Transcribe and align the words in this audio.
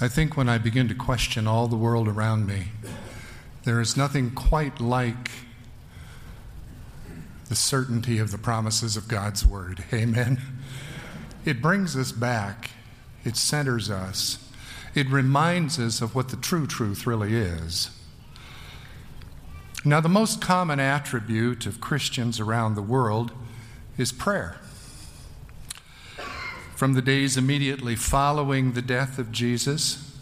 I 0.00 0.06
think 0.06 0.36
when 0.36 0.48
I 0.48 0.58
begin 0.58 0.86
to 0.88 0.94
question 0.94 1.48
all 1.48 1.66
the 1.66 1.76
world 1.76 2.06
around 2.06 2.46
me, 2.46 2.68
there 3.64 3.80
is 3.80 3.96
nothing 3.96 4.30
quite 4.30 4.80
like 4.80 5.30
the 7.48 7.56
certainty 7.56 8.20
of 8.20 8.30
the 8.30 8.38
promises 8.38 8.96
of 8.96 9.08
God's 9.08 9.44
Word. 9.44 9.82
Amen. 9.92 10.40
It 11.44 11.60
brings 11.60 11.96
us 11.96 12.12
back, 12.12 12.70
it 13.24 13.36
centers 13.36 13.90
us, 13.90 14.38
it 14.94 15.08
reminds 15.08 15.80
us 15.80 16.00
of 16.00 16.14
what 16.14 16.28
the 16.28 16.36
true 16.36 16.68
truth 16.68 17.04
really 17.04 17.34
is. 17.34 17.90
Now, 19.84 20.00
the 20.00 20.08
most 20.08 20.40
common 20.40 20.78
attribute 20.78 21.66
of 21.66 21.80
Christians 21.80 22.38
around 22.38 22.76
the 22.76 22.82
world 22.82 23.32
is 23.96 24.12
prayer. 24.12 24.60
From 26.78 26.92
the 26.92 27.02
days 27.02 27.36
immediately 27.36 27.96
following 27.96 28.74
the 28.74 28.82
death 28.82 29.18
of 29.18 29.32
Jesus 29.32 30.16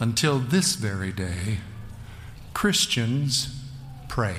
until 0.00 0.38
this 0.38 0.74
very 0.74 1.12
day, 1.12 1.58
Christians 2.54 3.62
pray. 4.08 4.36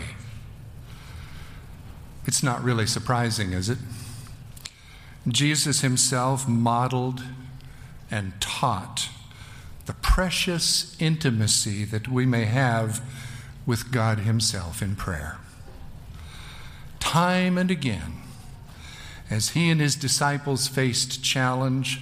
It's 2.25 2.41
not 2.41 2.63
really 2.63 2.87
surprising, 2.87 3.53
is 3.53 3.69
it? 3.69 3.77
Jesus 5.27 5.81
himself 5.81 6.47
modeled 6.47 7.21
and 8.09 8.33
taught 8.41 9.09
the 9.85 9.93
precious 9.93 10.99
intimacy 10.99 11.85
that 11.85 12.07
we 12.07 12.25
may 12.25 12.45
have 12.45 12.99
with 13.67 13.91
God 13.91 14.21
Himself 14.21 14.81
in 14.81 14.95
prayer. 14.95 15.37
Time 16.99 17.59
and 17.59 17.69
again, 17.69 18.22
as 19.33 19.49
He 19.49 19.69
and 19.71 19.81
His 19.81 19.95
disciples 19.95 20.67
faced 20.67 21.23
challenge, 21.23 21.99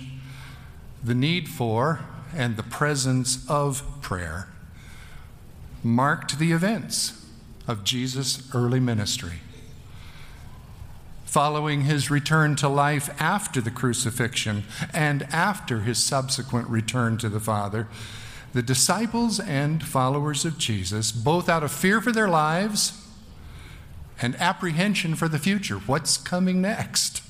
the 1.01 1.15
need 1.15 1.47
for 1.47 2.01
and 2.35 2.57
the 2.57 2.63
presence 2.63 3.49
of 3.49 3.83
prayer 4.01 4.47
marked 5.81 6.37
the 6.37 6.51
events 6.51 7.25
of 7.67 7.83
Jesus' 7.83 8.49
early 8.53 8.79
ministry. 8.79 9.39
Following 11.25 11.83
his 11.83 12.11
return 12.11 12.57
to 12.57 12.67
life 12.67 13.09
after 13.21 13.61
the 13.61 13.71
crucifixion 13.71 14.65
and 14.93 15.23
after 15.31 15.79
his 15.79 15.97
subsequent 16.03 16.67
return 16.67 17.17
to 17.17 17.29
the 17.29 17.39
Father, 17.39 17.87
the 18.51 18.61
disciples 18.61 19.39
and 19.39 19.81
followers 19.81 20.43
of 20.43 20.57
Jesus, 20.57 21.13
both 21.13 21.47
out 21.47 21.63
of 21.63 21.71
fear 21.71 22.01
for 22.01 22.11
their 22.11 22.27
lives 22.27 23.01
and 24.21 24.35
apprehension 24.35 25.15
for 25.15 25.27
the 25.27 25.39
future, 25.39 25.77
what's 25.77 26.17
coming 26.17 26.61
next, 26.61 27.20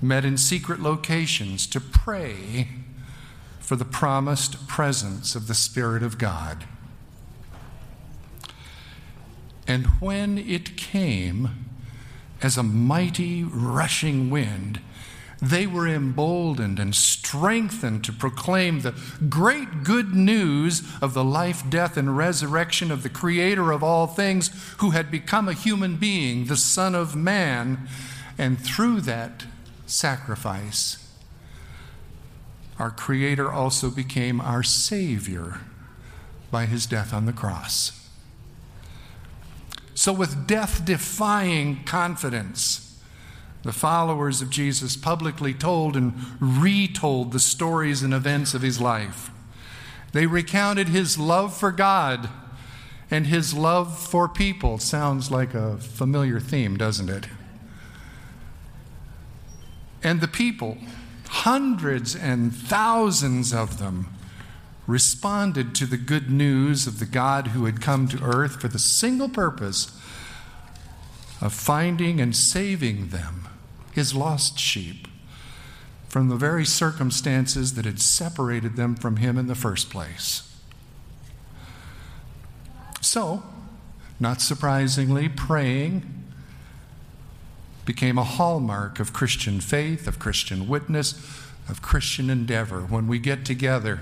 met 0.00 0.24
in 0.24 0.36
secret 0.36 0.80
locations 0.80 1.66
to 1.66 1.80
pray 1.80 2.68
for 3.58 3.76
the 3.76 3.84
promised 3.84 4.68
presence 4.68 5.34
of 5.34 5.48
the 5.48 5.54
Spirit 5.54 6.02
of 6.02 6.18
God. 6.18 6.64
And 9.66 9.86
when 10.00 10.38
it 10.38 10.76
came 10.76 11.66
as 12.42 12.56
a 12.56 12.62
mighty 12.62 13.42
rushing 13.42 14.30
wind, 14.30 14.80
they 15.42 15.66
were 15.66 15.86
emboldened 15.86 16.78
and 16.78 16.94
strengthened 16.94 18.04
to 18.04 18.12
proclaim 18.12 18.80
the 18.80 18.94
great 19.28 19.82
good 19.82 20.14
news 20.14 20.82
of 21.02 21.12
the 21.12 21.24
life, 21.24 21.68
death, 21.68 21.96
and 21.96 22.16
resurrection 22.16 22.90
of 22.90 23.02
the 23.02 23.08
Creator 23.08 23.72
of 23.72 23.82
all 23.82 24.06
things, 24.06 24.50
who 24.78 24.90
had 24.90 25.10
become 25.10 25.48
a 25.48 25.52
human 25.52 25.96
being, 25.96 26.46
the 26.46 26.56
Son 26.56 26.94
of 26.94 27.14
Man. 27.14 27.88
And 28.38 28.58
through 28.58 29.02
that 29.02 29.44
sacrifice, 29.86 31.02
our 32.78 32.90
Creator 32.90 33.50
also 33.50 33.90
became 33.90 34.40
our 34.40 34.62
Savior 34.62 35.60
by 36.50 36.66
his 36.66 36.86
death 36.86 37.14
on 37.14 37.26
the 37.26 37.32
cross. 37.32 38.08
So, 39.94 40.12
with 40.12 40.46
death 40.46 40.84
defying 40.84 41.84
confidence, 41.84 43.00
the 43.62 43.72
followers 43.72 44.42
of 44.42 44.50
Jesus 44.50 44.96
publicly 44.96 45.54
told 45.54 45.96
and 45.96 46.14
retold 46.38 47.32
the 47.32 47.40
stories 47.40 48.02
and 48.02 48.12
events 48.12 48.54
of 48.54 48.62
his 48.62 48.80
life. 48.80 49.30
They 50.12 50.26
recounted 50.26 50.88
his 50.88 51.18
love 51.18 51.56
for 51.56 51.72
God 51.72 52.28
and 53.10 53.26
his 53.26 53.54
love 53.54 53.98
for 53.98 54.28
people. 54.28 54.78
Sounds 54.78 55.30
like 55.30 55.54
a 55.54 55.78
familiar 55.78 56.40
theme, 56.40 56.76
doesn't 56.76 57.08
it? 57.08 57.26
And 60.06 60.20
the 60.20 60.28
people, 60.28 60.78
hundreds 61.26 62.14
and 62.14 62.54
thousands 62.54 63.52
of 63.52 63.80
them, 63.80 64.06
responded 64.86 65.74
to 65.74 65.84
the 65.84 65.96
good 65.96 66.30
news 66.30 66.86
of 66.86 67.00
the 67.00 67.06
God 67.06 67.48
who 67.48 67.64
had 67.64 67.80
come 67.80 68.06
to 68.08 68.22
earth 68.22 68.60
for 68.60 68.68
the 68.68 68.78
single 68.78 69.28
purpose 69.28 69.90
of 71.40 71.52
finding 71.52 72.20
and 72.20 72.36
saving 72.36 73.08
them 73.08 73.48
his 73.90 74.14
lost 74.14 74.60
sheep 74.60 75.08
from 76.08 76.28
the 76.28 76.36
very 76.36 76.64
circumstances 76.64 77.74
that 77.74 77.84
had 77.84 78.00
separated 78.00 78.76
them 78.76 78.94
from 78.94 79.16
him 79.16 79.36
in 79.36 79.48
the 79.48 79.56
first 79.56 79.90
place. 79.90 80.56
So, 83.00 83.42
not 84.20 84.40
surprisingly, 84.40 85.28
praying 85.28 86.25
became 87.86 88.18
a 88.18 88.24
hallmark 88.24 89.00
of 89.00 89.14
Christian 89.14 89.60
faith, 89.60 90.06
of 90.06 90.18
Christian 90.18 90.68
witness, 90.68 91.14
of 91.68 91.80
Christian 91.80 92.28
endeavor. 92.28 92.80
When 92.80 93.06
we 93.06 93.18
get 93.18 93.46
together, 93.46 94.00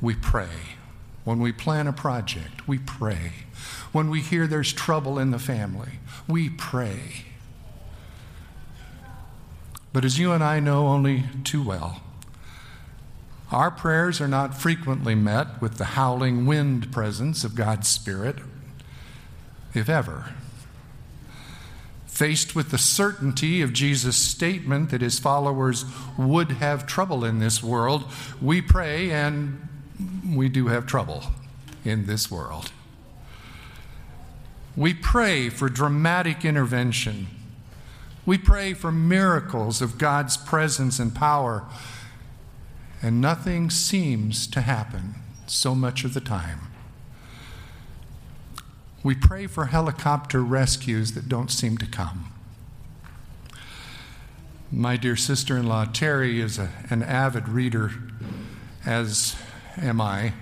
we 0.00 0.14
pray. 0.14 0.76
When 1.24 1.40
we 1.40 1.52
plan 1.52 1.88
a 1.88 1.92
project, 1.92 2.66
we 2.68 2.78
pray. 2.78 3.32
When 3.92 4.08
we 4.08 4.20
hear 4.20 4.46
there's 4.46 4.72
trouble 4.72 5.18
in 5.18 5.32
the 5.32 5.38
family, 5.38 5.98
we 6.28 6.48
pray. 6.48 7.24
But 9.92 10.04
as 10.04 10.18
you 10.18 10.32
and 10.32 10.44
I 10.44 10.60
know 10.60 10.86
only 10.86 11.24
too 11.42 11.62
well, 11.62 12.02
our 13.50 13.70
prayers 13.70 14.20
are 14.20 14.28
not 14.28 14.54
frequently 14.60 15.14
met 15.14 15.60
with 15.60 15.78
the 15.78 15.84
howling 15.84 16.46
wind 16.46 16.92
presence 16.92 17.44
of 17.44 17.54
God's 17.54 17.88
Spirit, 17.88 18.36
if 19.74 19.88
ever. 19.88 20.34
Faced 22.16 22.54
with 22.54 22.70
the 22.70 22.78
certainty 22.78 23.60
of 23.60 23.72
Jesus' 23.72 24.16
statement 24.16 24.90
that 24.90 25.02
his 25.02 25.18
followers 25.18 25.84
would 26.16 26.52
have 26.52 26.86
trouble 26.86 27.24
in 27.24 27.40
this 27.40 27.62
world, 27.62 28.04
we 28.40 28.62
pray 28.62 29.10
and 29.10 29.68
we 30.34 30.48
do 30.48 30.68
have 30.68 30.86
trouble 30.86 31.24
in 31.84 32.06
this 32.06 32.30
world. 32.30 32.72
We 34.74 34.94
pray 34.94 35.50
for 35.50 35.68
dramatic 35.68 36.44
intervention 36.44 37.28
we 38.26 38.36
pray 38.36 38.74
for 38.74 38.90
miracles 38.90 39.80
of 39.80 39.98
God's 39.98 40.36
presence 40.36 40.98
and 40.98 41.14
power, 41.14 41.64
and 43.00 43.20
nothing 43.20 43.70
seems 43.70 44.48
to 44.48 44.62
happen 44.62 45.14
so 45.46 45.76
much 45.76 46.02
of 46.04 46.12
the 46.12 46.20
time. 46.20 46.58
We 49.06 49.14
pray 49.14 49.46
for 49.46 49.66
helicopter 49.66 50.42
rescues 50.42 51.12
that 51.12 51.28
don't 51.28 51.48
seem 51.48 51.78
to 51.78 51.86
come. 51.86 52.32
My 54.72 54.96
dear 54.96 55.14
sister 55.14 55.56
in 55.56 55.68
law, 55.68 55.84
Terry, 55.84 56.40
is 56.40 56.58
a, 56.58 56.72
an 56.90 57.04
avid 57.04 57.48
reader, 57.48 57.92
as 58.84 59.36
am 59.76 60.00
I. 60.00 60.32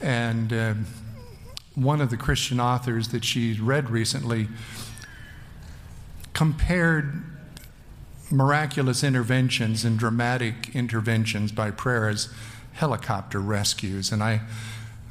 And 0.00 0.52
uh, 0.52 0.74
one 1.76 2.00
of 2.00 2.10
the 2.10 2.16
Christian 2.16 2.58
authors 2.58 3.10
that 3.10 3.24
she 3.24 3.52
read 3.52 3.88
recently 3.88 4.48
compared 6.32 7.22
miraculous 8.32 9.04
interventions 9.04 9.84
and 9.84 9.96
dramatic 9.96 10.74
interventions 10.74 11.52
by 11.52 11.70
prayer 11.70 12.08
as 12.08 12.34
helicopter 12.72 13.38
rescues. 13.38 14.10
And 14.10 14.24
I, 14.24 14.40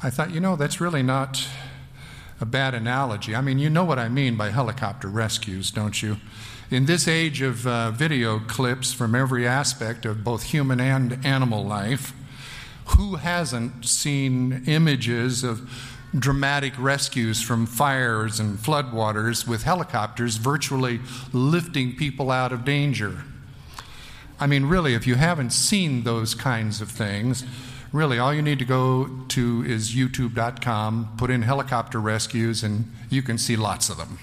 I 0.03 0.09
thought, 0.09 0.31
you 0.31 0.41
know, 0.41 0.57
that's 0.57 0.81
really 0.81 1.03
not 1.03 1.47
a 2.41 2.45
bad 2.45 2.74
analogy. 2.74 3.36
I 3.36 3.41
mean, 3.41 3.59
you 3.59 3.69
know 3.69 3.83
what 3.83 4.00
I 4.00 4.09
mean 4.09 4.36
by 4.36 4.50
helicopter 4.50 5.07
rescues, 5.07 5.71
don't 5.71 6.01
you? 6.01 6.18
In 6.71 6.86
this 6.86 7.07
age 7.07 7.41
of 7.41 7.65
uh, 7.65 7.91
video 7.91 8.39
clips 8.39 8.94
from 8.94 9.15
every 9.15 9.47
aspect 9.47 10.06
of 10.06 10.24
both 10.24 10.44
human 10.44 10.80
and 10.80 11.25
animal 11.25 11.65
life, 11.65 12.13
who 12.97 13.15
hasn't 13.15 13.86
seen 13.86 14.63
images 14.65 15.44
of 15.44 15.69
dramatic 16.18 16.74
rescues 16.77 17.41
from 17.41 17.65
fires 17.65 18.39
and 18.39 18.57
floodwaters 18.57 19.47
with 19.47 19.63
helicopters 19.63 20.38
virtually 20.38 21.00
lifting 21.33 21.95
people 21.95 22.31
out 22.31 22.51
of 22.51 22.65
danger. 22.65 23.24
I 24.39 24.47
mean, 24.47 24.65
really, 24.65 24.94
if 24.94 25.06
you 25.06 25.15
haven't 25.15 25.51
seen 25.51 26.03
those 26.03 26.33
kinds 26.33 26.81
of 26.81 26.89
things, 26.89 27.44
really 27.91 28.19
all 28.19 28.33
you 28.33 28.41
need 28.41 28.59
to 28.59 28.65
go 28.65 29.09
to 29.30 29.63
is 29.65 29.95
youtube.com, 29.95 31.15
put 31.18 31.30
in 31.30 31.41
helicopter 31.41 32.00
rescues, 32.00 32.63
and 32.63 32.91
you 33.09 33.21
can 33.21 33.38
see 33.38 33.56
lots 33.56 33.89
of 33.89 33.97
them. 33.97 34.19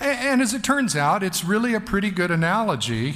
And 0.00 0.42
as 0.42 0.52
it 0.52 0.64
turns 0.64 0.96
out, 0.96 1.22
it's 1.22 1.44
really 1.44 1.74
a 1.74 1.80
pretty 1.80 2.10
good 2.10 2.30
analogy 2.30 3.14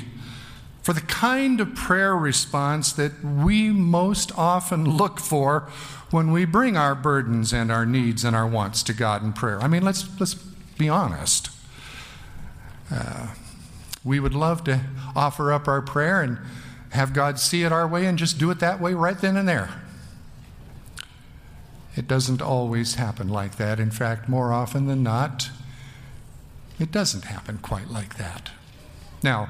for 0.82 0.92
the 0.92 1.00
kind 1.00 1.60
of 1.60 1.74
prayer 1.74 2.16
response 2.16 2.92
that 2.92 3.22
we 3.22 3.68
most 3.70 4.32
often 4.38 4.96
look 4.96 5.20
for 5.20 5.68
when 6.10 6.30
we 6.30 6.44
bring 6.46 6.76
our 6.76 6.94
burdens 6.94 7.52
and 7.52 7.70
our 7.70 7.84
needs 7.84 8.24
and 8.24 8.34
our 8.34 8.46
wants 8.46 8.82
to 8.84 8.94
God 8.94 9.22
in 9.22 9.32
prayer. 9.32 9.60
I 9.60 9.68
mean, 9.68 9.82
let's, 9.82 10.08
let's 10.18 10.34
be 10.34 10.88
honest. 10.88 11.50
Uh, 12.90 13.34
we 14.02 14.18
would 14.18 14.34
love 14.34 14.64
to 14.64 14.80
offer 15.14 15.52
up 15.52 15.68
our 15.68 15.82
prayer 15.82 16.22
and 16.22 16.38
have 16.90 17.12
God 17.12 17.38
see 17.38 17.62
it 17.62 17.72
our 17.72 17.86
way 17.86 18.06
and 18.06 18.18
just 18.18 18.38
do 18.38 18.50
it 18.50 18.60
that 18.60 18.80
way 18.80 18.94
right 18.94 19.18
then 19.18 19.36
and 19.36 19.48
there. 19.48 19.82
It 21.96 22.06
doesn't 22.06 22.40
always 22.40 22.94
happen 22.94 23.28
like 23.28 23.56
that. 23.56 23.80
In 23.80 23.90
fact, 23.90 24.28
more 24.28 24.52
often 24.52 24.86
than 24.86 25.02
not, 25.02 25.50
it 26.78 26.92
doesn't 26.92 27.24
happen 27.24 27.58
quite 27.58 27.88
like 27.88 28.16
that. 28.18 28.50
Now, 29.22 29.48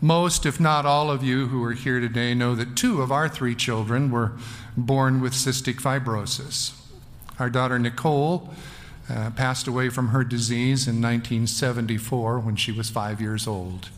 most, 0.00 0.44
if 0.44 0.60
not 0.60 0.84
all 0.84 1.10
of 1.10 1.24
you 1.24 1.46
who 1.46 1.64
are 1.64 1.72
here 1.72 2.00
today, 2.00 2.34
know 2.34 2.54
that 2.54 2.76
two 2.76 3.00
of 3.00 3.10
our 3.10 3.28
three 3.28 3.54
children 3.54 4.10
were 4.10 4.32
born 4.76 5.22
with 5.22 5.32
cystic 5.32 5.80
fibrosis. 5.80 6.78
Our 7.38 7.48
daughter 7.48 7.78
Nicole 7.78 8.50
uh, 9.08 9.30
passed 9.30 9.66
away 9.66 9.88
from 9.88 10.08
her 10.08 10.22
disease 10.22 10.86
in 10.86 10.96
1974 10.96 12.40
when 12.40 12.56
she 12.56 12.72
was 12.72 12.90
five 12.90 13.20
years 13.20 13.46
old. 13.46 13.88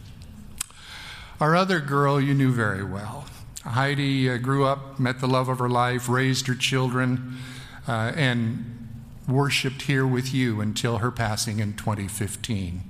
Our 1.40 1.54
other 1.54 1.78
girl 1.78 2.20
you 2.20 2.34
knew 2.34 2.50
very 2.50 2.82
well. 2.82 3.26
Heidi 3.62 4.28
uh, 4.28 4.38
grew 4.38 4.64
up, 4.64 4.98
met 4.98 5.20
the 5.20 5.28
love 5.28 5.48
of 5.48 5.60
her 5.60 5.68
life, 5.68 6.08
raised 6.08 6.48
her 6.48 6.54
children, 6.56 7.36
uh, 7.86 8.12
and 8.16 8.88
worshiped 9.28 9.82
here 9.82 10.04
with 10.04 10.34
you 10.34 10.60
until 10.60 10.98
her 10.98 11.12
passing 11.12 11.60
in 11.60 11.74
2015 11.74 12.82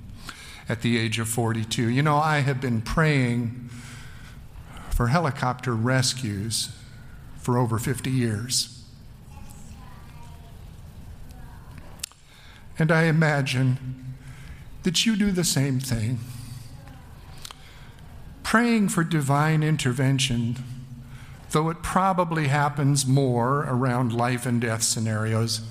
at 0.67 0.81
the 0.81 0.97
age 0.97 1.19
of 1.19 1.27
42. 1.27 1.89
You 1.89 2.01
know, 2.01 2.17
I 2.17 2.39
have 2.39 2.59
been 2.59 2.81
praying 2.81 3.69
for 4.89 5.07
helicopter 5.07 5.75
rescues 5.75 6.75
for 7.37 7.57
over 7.57 7.77
50 7.77 8.09
years. 8.09 8.83
And 12.79 12.91
I 12.91 13.03
imagine 13.03 14.15
that 14.83 15.05
you 15.05 15.15
do 15.15 15.31
the 15.31 15.43
same 15.43 15.79
thing. 15.79 16.19
Praying 18.49 18.89
for 18.89 19.03
divine 19.03 19.61
intervention, 19.61 20.55
though 21.51 21.69
it 21.69 21.83
probably 21.83 22.47
happens 22.47 23.05
more 23.05 23.59
around 23.59 24.11
life 24.11 24.47
and 24.47 24.59
death 24.59 24.81
scenarios, 24.81 25.61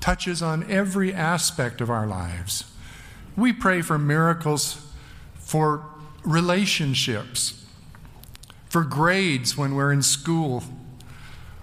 touches 0.00 0.40
on 0.40 0.64
every 0.70 1.12
aspect 1.12 1.82
of 1.82 1.90
our 1.90 2.06
lives. 2.06 2.64
We 3.36 3.52
pray 3.52 3.82
for 3.82 3.98
miracles 3.98 4.90
for 5.34 5.84
relationships, 6.24 7.66
for 8.70 8.84
grades 8.84 9.58
when 9.58 9.74
we're 9.74 9.92
in 9.92 10.00
school, 10.00 10.64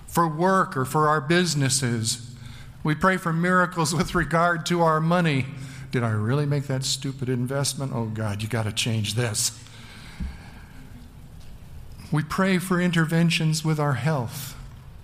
for 0.05 0.27
work 0.27 0.77
or 0.77 0.85
for 0.85 1.07
our 1.07 1.21
businesses. 1.21 2.35
We 2.83 2.93
pray 2.93 3.17
for 3.17 3.33
miracles 3.33 3.95
with 3.97 4.13
regard 4.13 4.67
to 4.67 4.83
our 4.83 5.01
money. 5.01 5.47
Did 5.89 6.03
I 6.03 6.11
really 6.11 6.45
make 6.45 6.67
that 6.67 6.83
stupid 6.83 7.29
investment? 7.29 7.93
Oh, 7.95 8.05
God, 8.05 8.43
you 8.43 8.47
got 8.47 8.65
to 8.65 8.71
change 8.71 9.15
this. 9.15 9.59
We 12.15 12.23
pray 12.23 12.59
for 12.59 12.79
interventions 12.79 13.65
with 13.65 13.77
our 13.77 13.95
health 13.95 14.55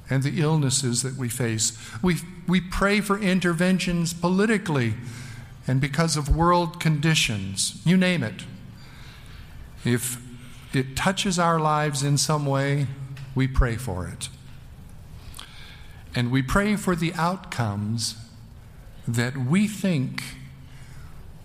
and 0.10 0.24
the 0.24 0.40
illnesses 0.40 1.04
that 1.04 1.18
we 1.18 1.28
face. 1.28 1.78
We, 2.02 2.20
we 2.48 2.62
pray 2.62 3.02
for 3.02 3.20
interventions 3.20 4.14
politically 4.14 4.94
and 5.68 5.82
because 5.82 6.16
of 6.16 6.34
world 6.34 6.80
conditions, 6.80 7.82
you 7.84 7.98
name 7.98 8.24
it. 8.24 8.46
If 9.84 10.26
it 10.72 10.96
touches 10.96 11.38
our 11.38 11.60
lives 11.60 12.02
in 12.02 12.18
some 12.18 12.46
way, 12.46 12.88
we 13.36 13.46
pray 13.46 13.76
for 13.76 14.08
it. 14.08 14.30
And 16.16 16.32
we 16.32 16.42
pray 16.42 16.78
for 16.78 16.96
the 16.96 17.14
outcomes 17.16 18.16
that 19.06 19.36
we 19.36 19.68
think 19.68 20.24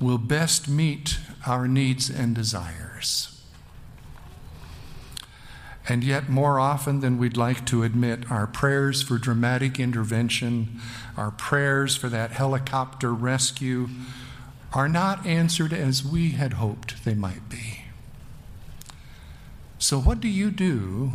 will 0.00 0.19
best 0.19 0.69
meet 0.69 1.19
our 1.44 1.66
needs 1.66 2.08
and 2.08 2.36
desires. 2.36 3.35
And 5.88 6.02
yet, 6.02 6.28
more 6.28 6.58
often 6.58 7.00
than 7.00 7.16
we'd 7.16 7.36
like 7.36 7.64
to 7.66 7.84
admit, 7.84 8.30
our 8.30 8.46
prayers 8.46 9.02
for 9.02 9.18
dramatic 9.18 9.78
intervention, 9.78 10.80
our 11.16 11.30
prayers 11.30 11.94
for 11.96 12.08
that 12.08 12.32
helicopter 12.32 13.14
rescue, 13.14 13.88
are 14.72 14.88
not 14.88 15.24
answered 15.24 15.72
as 15.72 16.04
we 16.04 16.30
had 16.30 16.54
hoped 16.54 17.04
they 17.04 17.14
might 17.14 17.48
be. 17.48 17.84
So, 19.78 20.00
what 20.00 20.20
do 20.20 20.28
you 20.28 20.50
do 20.50 21.12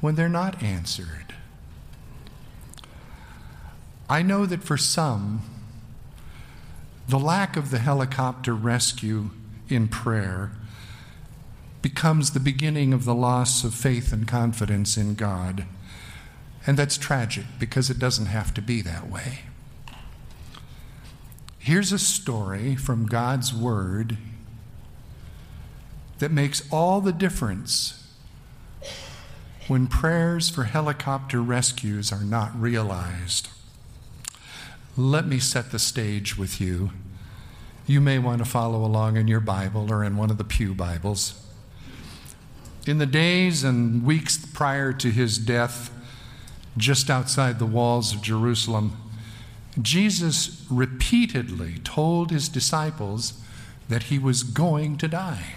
when 0.00 0.14
they're 0.14 0.28
not 0.28 0.62
answered? 0.62 1.34
I 4.08 4.22
know 4.22 4.46
that 4.46 4.62
for 4.62 4.76
some, 4.76 5.42
the 7.08 7.18
lack 7.18 7.56
of 7.56 7.70
the 7.70 7.78
helicopter 7.78 8.54
rescue 8.54 9.30
in 9.68 9.88
prayer 9.88 10.52
becomes 11.82 12.30
the 12.30 12.40
beginning 12.40 12.92
of 12.92 13.04
the 13.04 13.14
loss 13.14 13.64
of 13.64 13.74
faith 13.74 14.12
and 14.12 14.26
confidence 14.26 14.96
in 14.96 15.14
God. 15.14 15.66
And 16.66 16.78
that's 16.78 16.96
tragic 16.96 17.44
because 17.58 17.90
it 17.90 17.98
doesn't 17.98 18.26
have 18.26 18.54
to 18.54 18.62
be 18.62 18.80
that 18.82 19.10
way. 19.10 19.40
Here's 21.58 21.92
a 21.92 21.98
story 21.98 22.76
from 22.76 23.06
God's 23.06 23.52
Word 23.52 24.16
that 26.18 26.30
makes 26.30 26.62
all 26.72 27.00
the 27.00 27.12
difference 27.12 28.14
when 29.66 29.86
prayers 29.86 30.48
for 30.48 30.64
helicopter 30.64 31.40
rescues 31.40 32.12
are 32.12 32.24
not 32.24 32.60
realized. 32.60 33.48
Let 34.96 35.26
me 35.26 35.38
set 35.38 35.72
the 35.72 35.78
stage 35.78 36.36
with 36.36 36.60
you. 36.60 36.90
You 37.86 38.00
may 38.00 38.18
want 38.18 38.38
to 38.38 38.44
follow 38.44 38.84
along 38.84 39.16
in 39.16 39.26
your 39.26 39.40
Bible 39.40 39.90
or 39.90 40.04
in 40.04 40.16
one 40.16 40.30
of 40.30 40.38
the 40.38 40.44
Pew 40.44 40.74
Bibles. 40.74 41.41
In 42.86 42.98
the 42.98 43.06
days 43.06 43.62
and 43.62 44.04
weeks 44.04 44.44
prior 44.44 44.92
to 44.94 45.10
his 45.10 45.38
death, 45.38 45.90
just 46.76 47.10
outside 47.10 47.58
the 47.58 47.66
walls 47.66 48.12
of 48.12 48.22
Jerusalem, 48.22 48.96
Jesus 49.80 50.66
repeatedly 50.70 51.78
told 51.84 52.30
his 52.30 52.48
disciples 52.48 53.40
that 53.88 54.04
he 54.04 54.18
was 54.18 54.42
going 54.42 54.96
to 54.98 55.08
die. 55.08 55.54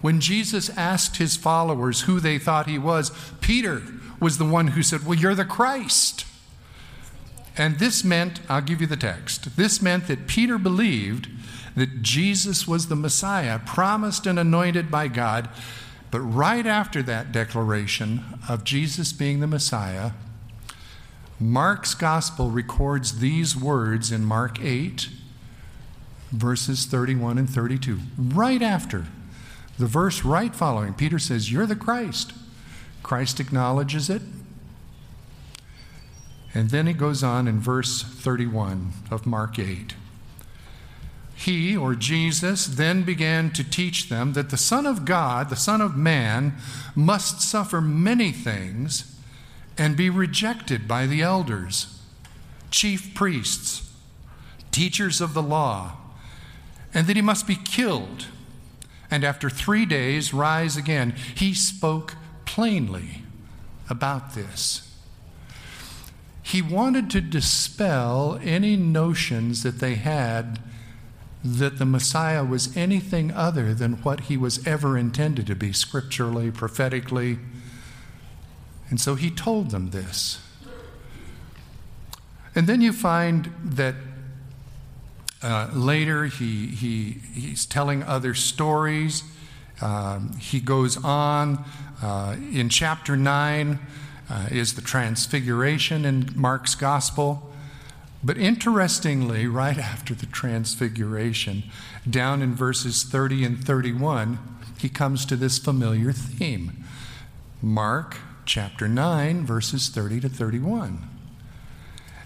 When 0.00 0.18
Jesus 0.18 0.68
asked 0.70 1.18
his 1.18 1.36
followers 1.36 2.02
who 2.02 2.20
they 2.20 2.38
thought 2.38 2.66
he 2.66 2.78
was, 2.78 3.12
Peter 3.40 3.82
was 4.18 4.38
the 4.38 4.44
one 4.44 4.68
who 4.68 4.82
said, 4.82 5.06
Well, 5.06 5.18
you're 5.18 5.34
the 5.34 5.44
Christ. 5.44 6.26
And 7.56 7.78
this 7.78 8.02
meant, 8.02 8.40
I'll 8.48 8.62
give 8.62 8.80
you 8.80 8.86
the 8.86 8.96
text, 8.96 9.56
this 9.56 9.82
meant 9.82 10.08
that 10.08 10.26
Peter 10.26 10.58
believed 10.58 11.28
that 11.76 12.02
Jesus 12.02 12.66
was 12.66 12.88
the 12.88 12.96
Messiah, 12.96 13.58
promised 13.58 14.26
and 14.26 14.38
anointed 14.38 14.90
by 14.90 15.08
God, 15.08 15.48
but 16.12 16.20
right 16.20 16.66
after 16.66 17.02
that 17.02 17.32
declaration 17.32 18.38
of 18.46 18.64
Jesus 18.64 19.14
being 19.14 19.40
the 19.40 19.46
Messiah, 19.46 20.10
Mark's 21.40 21.94
gospel 21.94 22.50
records 22.50 23.18
these 23.20 23.56
words 23.56 24.12
in 24.12 24.22
Mark 24.22 24.60
8, 24.60 25.08
verses 26.30 26.84
31 26.84 27.38
and 27.38 27.48
32. 27.48 27.98
Right 28.18 28.60
after 28.60 29.06
the 29.78 29.86
verse 29.86 30.22
right 30.22 30.54
following, 30.54 30.92
Peter 30.92 31.18
says, 31.18 31.50
You're 31.50 31.66
the 31.66 31.74
Christ. 31.74 32.34
Christ 33.02 33.40
acknowledges 33.40 34.10
it. 34.10 34.20
And 36.52 36.68
then 36.68 36.86
he 36.86 36.92
goes 36.92 37.24
on 37.24 37.48
in 37.48 37.58
verse 37.58 38.02
31 38.02 38.92
of 39.10 39.24
Mark 39.24 39.58
8 39.58 39.94
he, 41.34 41.76
or 41.76 41.94
Jesus, 41.94 42.66
then 42.66 43.02
began 43.02 43.50
to 43.52 43.64
teach 43.64 44.08
them 44.08 44.34
that 44.34 44.50
the 44.50 44.56
Son 44.56 44.86
of 44.86 45.04
God, 45.04 45.48
the 45.50 45.56
Son 45.56 45.80
of 45.80 45.96
Man, 45.96 46.54
must 46.94 47.40
suffer 47.40 47.80
many 47.80 48.32
things 48.32 49.18
and 49.76 49.96
be 49.96 50.10
rejected 50.10 50.86
by 50.86 51.06
the 51.06 51.22
elders, 51.22 52.00
chief 52.70 53.14
priests, 53.14 53.90
teachers 54.70 55.20
of 55.20 55.34
the 55.34 55.42
law, 55.42 55.96
and 56.94 57.06
that 57.06 57.16
he 57.16 57.22
must 57.22 57.46
be 57.46 57.56
killed 57.56 58.26
and 59.12 59.24
after 59.24 59.50
three 59.50 59.84
days 59.84 60.32
rise 60.32 60.74
again. 60.78 61.14
He 61.34 61.52
spoke 61.52 62.14
plainly 62.46 63.22
about 63.90 64.34
this. 64.34 64.90
He 66.42 66.62
wanted 66.62 67.10
to 67.10 67.20
dispel 67.20 68.40
any 68.42 68.74
notions 68.74 69.64
that 69.64 69.80
they 69.80 69.96
had 69.96 70.60
that 71.44 71.78
the 71.78 71.84
Messiah 71.84 72.44
was 72.44 72.76
anything 72.76 73.32
other 73.32 73.74
than 73.74 73.94
what 74.02 74.20
he 74.20 74.36
was 74.36 74.64
ever 74.66 74.96
intended 74.96 75.46
to 75.48 75.56
be, 75.56 75.72
scripturally, 75.72 76.50
prophetically. 76.50 77.38
And 78.88 79.00
so 79.00 79.14
he 79.16 79.30
told 79.30 79.70
them 79.70 79.90
this. 79.90 80.40
And 82.54 82.66
then 82.66 82.80
you 82.80 82.92
find 82.92 83.52
that 83.64 83.94
uh, 85.42 85.70
later 85.72 86.26
he, 86.26 86.66
he, 86.68 87.20
he's 87.34 87.66
telling 87.66 88.02
other 88.04 88.34
stories. 88.34 89.24
Um, 89.80 90.36
he 90.38 90.60
goes 90.60 91.02
on 91.02 91.64
uh, 92.02 92.36
in 92.52 92.68
chapter 92.68 93.16
9 93.16 93.78
uh, 94.30 94.46
is 94.50 94.74
the 94.74 94.82
transfiguration 94.82 96.04
in 96.04 96.30
Mark's 96.36 96.74
gospel. 96.74 97.51
But 98.24 98.38
interestingly, 98.38 99.46
right 99.46 99.78
after 99.78 100.14
the 100.14 100.26
transfiguration, 100.26 101.64
down 102.08 102.40
in 102.40 102.54
verses 102.54 103.02
30 103.02 103.44
and 103.44 103.64
31, 103.64 104.38
he 104.78 104.88
comes 104.88 105.26
to 105.26 105.36
this 105.36 105.58
familiar 105.58 106.12
theme. 106.12 106.84
Mark 107.60 108.18
chapter 108.44 108.88
9, 108.88 109.44
verses 109.44 109.88
30 109.88 110.20
to 110.20 110.28
31. 110.28 111.08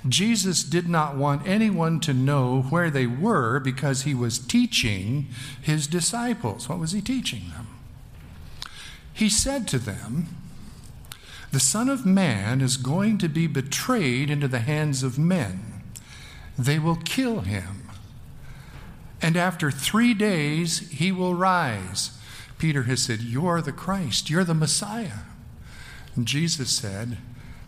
Jesus 0.09 0.63
did 0.63 0.89
not 0.89 1.17
want 1.17 1.47
anyone 1.47 1.99
to 2.01 2.13
know 2.13 2.63
where 2.63 2.91
they 2.91 3.07
were 3.07 3.59
because 3.59 4.03
he 4.03 4.15
was 4.15 4.39
teaching 4.39 5.29
his 5.61 5.87
disciples. 5.87 6.69
What 6.69 6.79
was 6.79 6.93
he 6.93 7.01
teaching 7.01 7.51
them? 7.51 7.69
He 9.13 9.29
said 9.29 9.67
to 9.69 9.79
them, 9.79 10.29
The 11.53 11.61
Son 11.61 11.89
of 11.89 12.07
Man 12.07 12.61
is 12.61 12.77
going 12.77 13.19
to 13.19 13.29
be 13.29 13.47
betrayed 13.47 14.31
into 14.31 14.47
the 14.47 14.61
hands 14.61 15.03
of 15.03 15.19
men. 15.19 15.76
They 16.59 16.79
will 16.79 16.97
kill 16.97 17.41
him. 17.41 17.89
And 19.21 19.37
after 19.37 19.71
three 19.71 20.15
days, 20.15 20.91
he 20.91 21.11
will 21.13 21.35
rise. 21.35 22.19
Peter 22.59 22.85
has 22.85 23.03
said, 23.03 23.21
You're 23.21 23.61
the 23.61 23.73
Christ, 23.73 24.31
you're 24.31 24.45
the 24.45 24.55
Messiah. 24.55 25.21
And 26.15 26.27
Jesus 26.27 26.71
said, 26.71 27.19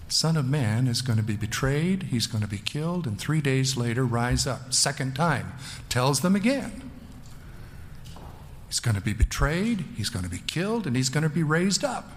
Son 0.09 0.39
of 0.39 0.47
Man 0.47 0.87
is 0.87 1.03
going 1.03 1.19
to 1.19 1.23
be 1.23 1.37
betrayed, 1.37 2.05
he's 2.05 2.27
going 2.27 2.43
to 2.43 2.49
be 2.49 2.59
killed, 2.59 3.07
and 3.07 3.19
three 3.19 3.43
days 3.43 3.77
later 3.77 4.05
rise 4.07 4.47
up. 4.47 4.73
Second 4.73 5.15
time, 5.15 5.53
tells 5.91 6.21
them 6.21 6.35
again. 6.35 6.91
He's 8.69 8.81
going 8.81 8.97
to 8.97 9.03
be 9.03 9.13
betrayed, 9.13 9.85
he's 9.97 10.09
going 10.09 10.25
to 10.25 10.31
be 10.31 10.43
killed, 10.47 10.87
and 10.87 10.97
he's 10.97 11.11
going 11.11 11.25
to 11.25 11.29
be 11.29 11.43
raised 11.43 11.85
up. 11.85 12.11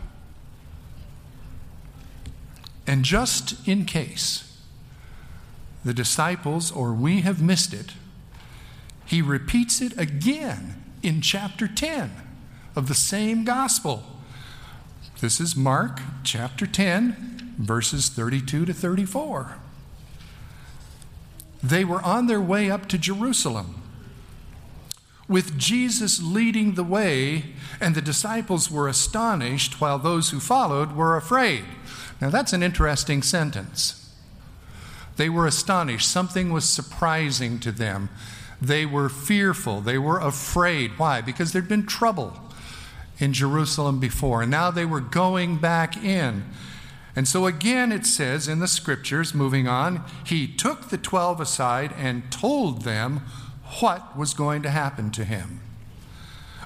And 2.88 3.04
just 3.04 3.68
in 3.68 3.86
case 3.86 4.51
the 5.84 5.94
disciples 5.94 6.72
or 6.72 6.94
we 6.94 7.22
have 7.22 7.42
missed 7.42 7.74
it, 7.74 7.94
he 9.06 9.22
repeats 9.22 9.82
it 9.82 9.98
again 9.98 10.82
in 11.04 11.22
chapter 11.22 11.68
10 11.68 12.12
of 12.76 12.88
the 12.88 12.94
same 12.94 13.44
gospel. 13.44 14.04
This 15.20 15.40
is 15.40 15.56
Mark 15.56 16.00
chapter 16.24 16.66
10, 16.66 17.56
verses 17.58 18.10
32 18.10 18.66
to 18.66 18.74
34. 18.74 19.58
They 21.64 21.84
were 21.84 22.02
on 22.02 22.28
their 22.28 22.42
way 22.42 22.72
up 22.72 22.88
to 22.88 22.98
Jerusalem 22.98 23.82
with 25.28 25.58
Jesus 25.58 26.22
leading 26.22 26.74
the 26.74 26.84
way, 26.84 27.54
and 27.80 27.96
the 27.96 28.02
disciples 28.02 28.70
were 28.70 28.90
astonished 28.90 29.80
while 29.80 29.98
those 29.98 30.32
who 30.32 30.40
followed 30.40 30.92
were 30.92 31.16
afraid. 31.16 31.64
Now, 32.20 32.30
that's 32.30 32.52
an 32.52 32.62
interesting 32.62 33.24
sentence. 33.24 34.01
They 35.18 35.30
were 35.30 35.46
astonished. 35.46 36.08
Something 36.08 36.52
was 36.52 36.68
surprising 36.68 37.60
to 37.60 37.72
them. 37.72 38.10
They 38.62 38.86
were 38.86 39.10
fearful. 39.10 39.82
They 39.82 39.98
were 39.98 40.20
afraid. 40.20 40.98
Why? 40.98 41.22
Because 41.22 41.52
there'd 41.52 41.68
been 41.68 41.86
trouble 41.86 42.40
in 43.20 43.34
Jerusalem 43.34 44.00
before, 44.00 44.42
and 44.42 44.52
now 44.52 44.72
they 44.72 44.86
were 44.86 45.00
going 45.00 45.58
back 45.58 45.96
in. 45.98 46.44
And 47.16 47.28
so 47.28 47.46
again, 47.46 47.92
it 47.92 48.06
says 48.06 48.48
in 48.48 48.60
the 48.60 48.68
scriptures, 48.68 49.34
moving 49.34 49.68
on, 49.68 50.04
he 50.26 50.48
took 50.48 50.90
the 50.90 50.98
twelve 50.98 51.42
aside 51.42 51.94
and 51.98 52.32
told 52.32 52.84
them 52.84 53.22
what 53.80 54.18
was 54.18 54.34
going 54.34 54.62
to 54.64 54.70
happen 54.70 55.12
to 55.12 55.24
him. 55.24 55.60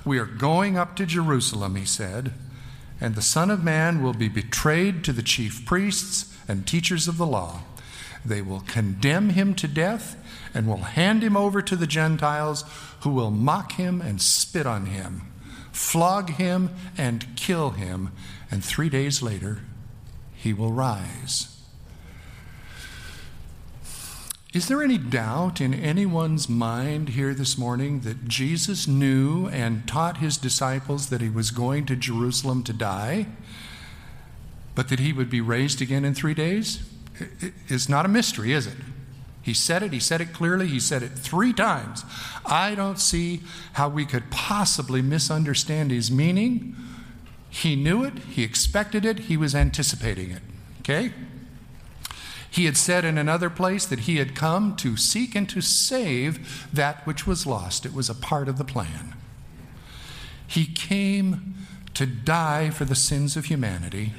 We 0.06 0.20
are 0.20 0.26
going 0.26 0.78
up 0.78 0.96
to 0.98 1.06
Jerusalem, 1.06 1.76
he 1.76 1.86
said, 1.86 2.34
and 3.02 3.16
the 3.16 3.22
Son 3.22 3.50
of 3.50 3.64
Man 3.64 4.04
will 4.04 4.14
be 4.14 4.30
betrayed 4.30 5.04
to 5.04 5.14
the 5.14 5.24
chief 5.24 5.66
priests 5.66 6.34
and 6.48 6.66
teachers 6.66 7.08
of 7.08 7.18
the 7.18 7.26
law. 7.26 7.62
They 8.26 8.42
will 8.42 8.62
condemn 8.62 9.30
him 9.30 9.54
to 9.56 9.68
death 9.68 10.18
and 10.54 10.68
will 10.68 10.78
hand 10.78 11.24
him 11.24 11.38
over 11.38 11.62
to 11.62 11.76
the 11.76 11.88
Gentiles, 11.88 12.64
who 13.02 13.12
will 13.12 13.32
mock 13.32 13.74
him 13.74 14.02
and 14.02 14.22
spit 14.22 14.66
on 14.66 14.88
him 14.88 15.22
flog 15.76 16.32
him, 16.32 16.70
and 16.98 17.36
kill 17.36 17.72
him, 17.72 18.12
and 18.50 18.64
three 18.64 18.90
days 18.90 19.22
later 19.22 19.60
he 20.34 20.54
will 20.54 20.72
rise. 20.72 21.52
Is 24.54 24.70
there 24.70 24.82
any 24.82 24.98
doubt 24.98 25.60
in 25.60 25.74
anyone's 25.74 26.48
mind 26.48 27.10
here 27.10 27.34
this 27.34 27.58
morning 27.58 28.00
that 28.02 28.26
Jesus 28.26 28.88
knew 28.88 29.48
and 29.50 29.86
taught 29.86 30.18
his 30.18 30.38
disciples 30.38 31.10
that 31.10 31.20
he 31.20 31.28
was 31.28 31.52
going 31.52 31.86
to 31.88 31.96
Jerusalem 31.98 32.64
to 32.64 32.72
die, 32.72 33.28
but 34.76 34.88
that 34.88 35.00
he 35.00 35.12
would 35.12 35.30
be 35.30 35.42
raised 35.42 35.82
again 35.82 36.06
in 36.06 36.14
three 36.14 36.34
days? 36.34 36.80
It's 37.68 37.90
not 37.90 38.06
a 38.06 38.10
mystery, 38.10 38.54
is 38.54 38.68
it? 38.68 38.78
He 39.42 39.54
said 39.54 39.84
it, 39.84 39.94
he 39.94 40.00
said 40.00 40.22
it 40.22 40.34
clearly, 40.34 40.68
he 40.68 40.80
said 40.80 41.04
it 41.04 41.12
three 41.12 41.54
times. 41.54 42.04
I 42.48 42.74
don't 42.74 43.00
see 43.00 43.42
how 43.74 43.90
we 43.90 44.04
could 44.06 44.32
possibly 44.32 45.04
misunderstand 45.04 45.92
his 45.92 46.10
meaning. 46.10 46.76
He 47.52 47.76
knew 47.76 48.04
it, 48.04 48.18
he 48.30 48.44
expected 48.44 49.06
it, 49.06 49.20
he 49.20 49.38
was 49.38 49.54
anticipating 49.54 50.32
it. 50.32 50.42
Okay? 50.80 51.14
He 52.50 52.66
had 52.66 52.76
said 52.76 53.06
in 53.06 53.18
another 53.18 53.50
place 53.52 53.86
that 53.86 54.02
he 54.02 54.18
had 54.18 54.34
come 54.34 54.76
to 54.78 54.98
seek 54.98 55.36
and 55.36 55.48
to 55.50 55.62
save 55.62 56.68
that 56.74 57.06
which 57.06 57.28
was 57.28 57.46
lost. 57.46 57.86
It 57.86 57.94
was 57.94 58.10
a 58.10 58.16
part 58.16 58.48
of 58.48 58.58
the 58.58 58.64
plan. 58.64 59.14
He 60.48 60.66
came 60.66 61.54
to 61.94 62.06
die 62.06 62.72
for 62.72 62.86
the 62.86 62.96
sins 62.96 63.38
of 63.38 63.46
humanity 63.46 64.14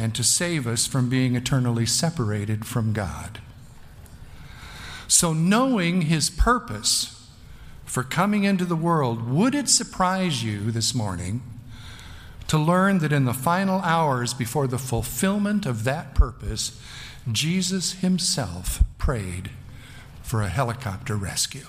and 0.00 0.14
to 0.14 0.24
save 0.24 0.66
us 0.66 0.86
from 0.86 1.10
being 1.10 1.36
eternally 1.36 1.84
separated 1.84 2.64
from 2.64 2.94
God. 2.94 3.38
So, 5.06 5.34
knowing 5.34 6.02
his 6.02 6.30
purpose 6.30 7.28
for 7.84 8.02
coming 8.02 8.44
into 8.44 8.64
the 8.64 8.76
world, 8.76 9.28
would 9.28 9.54
it 9.54 9.68
surprise 9.68 10.42
you 10.42 10.70
this 10.70 10.94
morning 10.94 11.42
to 12.46 12.56
learn 12.56 13.00
that 13.00 13.12
in 13.12 13.26
the 13.26 13.34
final 13.34 13.80
hours 13.82 14.32
before 14.32 14.66
the 14.66 14.78
fulfillment 14.78 15.66
of 15.66 15.84
that 15.84 16.14
purpose, 16.14 16.80
Jesus 17.30 18.00
himself 18.00 18.82
prayed 18.96 19.50
for 20.22 20.40
a 20.40 20.48
helicopter 20.48 21.14
rescue? 21.14 21.66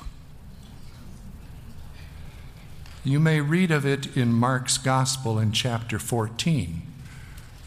You 3.04 3.20
may 3.20 3.42
read 3.42 3.72
of 3.72 3.86
it 3.86 4.16
in 4.16 4.32
Mark's 4.32 4.78
Gospel 4.78 5.38
in 5.38 5.52
chapter 5.52 6.00
14, 6.00 6.91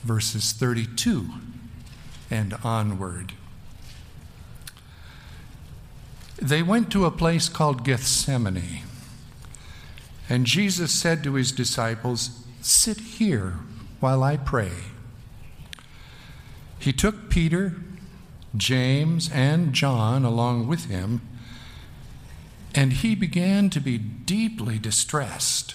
verses 0.04 0.52
32 0.52 1.28
and 2.30 2.54
onward. 2.62 3.32
They 6.40 6.62
went 6.62 6.90
to 6.92 7.06
a 7.06 7.10
place 7.10 7.48
called 7.48 7.84
Gethsemane. 7.84 8.82
And 10.28 10.46
Jesus 10.46 10.92
said 10.92 11.22
to 11.24 11.34
his 11.34 11.52
disciples, 11.52 12.44
Sit 12.60 12.98
here 12.98 13.58
while 14.00 14.22
I 14.22 14.36
pray. 14.36 14.72
He 16.78 16.92
took 16.92 17.30
Peter, 17.30 17.76
James, 18.56 19.30
and 19.32 19.72
John 19.72 20.24
along 20.24 20.66
with 20.66 20.86
him, 20.86 21.22
and 22.74 22.92
he 22.92 23.14
began 23.14 23.70
to 23.70 23.80
be 23.80 23.96
deeply 23.96 24.78
distressed 24.78 25.74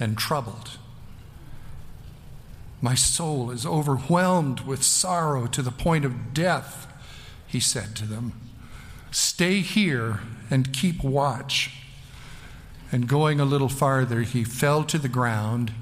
and 0.00 0.18
troubled. 0.18 0.78
My 2.80 2.94
soul 2.94 3.50
is 3.50 3.66
overwhelmed 3.66 4.60
with 4.60 4.82
sorrow 4.82 5.46
to 5.48 5.62
the 5.62 5.72
point 5.72 6.04
of 6.04 6.32
death, 6.32 6.86
he 7.46 7.60
said 7.60 7.96
to 7.96 8.04
them. 8.04 8.32
Stay 9.10 9.60
here 9.60 10.20
and 10.50 10.72
keep 10.72 11.02
watch. 11.02 11.72
And 12.92 13.08
going 13.08 13.40
a 13.40 13.44
little 13.44 13.68
farther, 13.68 14.22
he 14.22 14.44
fell 14.44 14.84
to 14.84 14.98
the 14.98 15.08
ground 15.08 15.72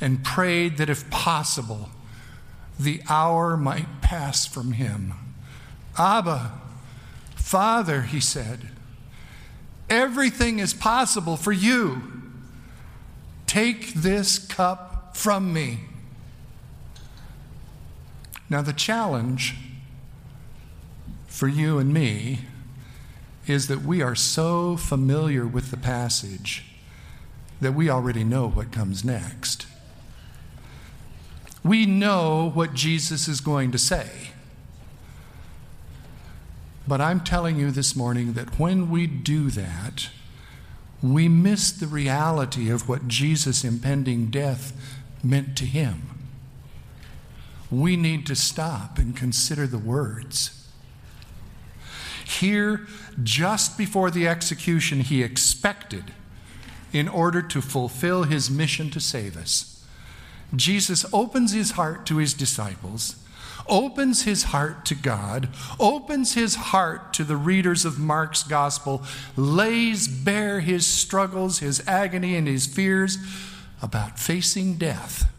and 0.00 0.24
prayed 0.24 0.78
that 0.78 0.90
if 0.90 1.08
possible, 1.10 1.90
the 2.78 3.02
hour 3.08 3.56
might 3.56 4.00
pass 4.00 4.46
from 4.46 4.72
him. 4.72 5.12
Abba, 5.98 6.52
Father, 7.34 8.02
he 8.02 8.20
said, 8.20 8.68
everything 9.90 10.58
is 10.58 10.72
possible 10.72 11.36
for 11.36 11.52
you. 11.52 12.02
Take 13.46 13.92
this 13.94 14.38
cup 14.38 15.16
from 15.16 15.52
me. 15.52 15.80
Now, 18.50 18.62
the 18.62 18.72
challenge 18.72 19.54
for 21.28 21.46
you 21.46 21.78
and 21.78 21.94
me 21.94 22.40
is 23.46 23.68
that 23.68 23.82
we 23.82 24.02
are 24.02 24.16
so 24.16 24.76
familiar 24.76 25.46
with 25.46 25.70
the 25.70 25.76
passage 25.76 26.64
that 27.60 27.72
we 27.72 27.88
already 27.88 28.24
know 28.24 28.48
what 28.48 28.72
comes 28.72 29.04
next. 29.04 29.66
We 31.62 31.86
know 31.86 32.50
what 32.52 32.74
Jesus 32.74 33.28
is 33.28 33.40
going 33.40 33.70
to 33.70 33.78
say. 33.78 34.30
But 36.88 37.00
I'm 37.00 37.20
telling 37.20 37.58
you 37.58 37.70
this 37.70 37.94
morning 37.94 38.32
that 38.32 38.58
when 38.58 38.90
we 38.90 39.06
do 39.06 39.50
that, 39.50 40.08
we 41.02 41.28
miss 41.28 41.70
the 41.70 41.86
reality 41.86 42.68
of 42.68 42.88
what 42.88 43.06
Jesus' 43.06 43.62
impending 43.62 44.26
death 44.26 44.72
meant 45.22 45.56
to 45.58 45.66
him. 45.66 46.19
We 47.70 47.96
need 47.96 48.26
to 48.26 48.34
stop 48.34 48.98
and 48.98 49.16
consider 49.16 49.66
the 49.66 49.78
words. 49.78 50.56
Here, 52.24 52.86
just 53.22 53.76
before 53.76 54.10
the 54.10 54.26
execution, 54.26 55.00
he 55.00 55.22
expected 55.22 56.12
in 56.92 57.08
order 57.08 57.42
to 57.42 57.60
fulfill 57.60 58.24
his 58.24 58.50
mission 58.50 58.90
to 58.90 59.00
save 59.00 59.36
us. 59.36 59.84
Jesus 60.54 61.04
opens 61.12 61.52
his 61.52 61.72
heart 61.72 62.06
to 62.06 62.16
his 62.16 62.34
disciples, 62.34 63.16
opens 63.68 64.22
his 64.22 64.44
heart 64.44 64.84
to 64.86 64.94
God, 64.94 65.48
opens 65.78 66.34
his 66.34 66.56
heart 66.56 67.12
to 67.14 67.24
the 67.24 67.36
readers 67.36 67.84
of 67.84 67.98
Mark's 67.98 68.42
gospel, 68.42 69.02
lays 69.36 70.08
bare 70.08 70.60
his 70.60 70.86
struggles, 70.86 71.60
his 71.60 71.86
agony, 71.86 72.36
and 72.36 72.48
his 72.48 72.66
fears 72.66 73.18
about 73.80 74.18
facing 74.18 74.74
death. 74.76 75.32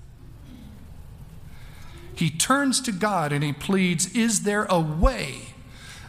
He 2.16 2.30
turns 2.30 2.82
to 2.82 2.92
God 2.92 3.32
and 3.32 3.44
he 3.44 3.54
pleads, 3.54 4.14
Is 4.16 4.44
there 4.44 4.66
a 4.66 4.80
way? 4.80 5.52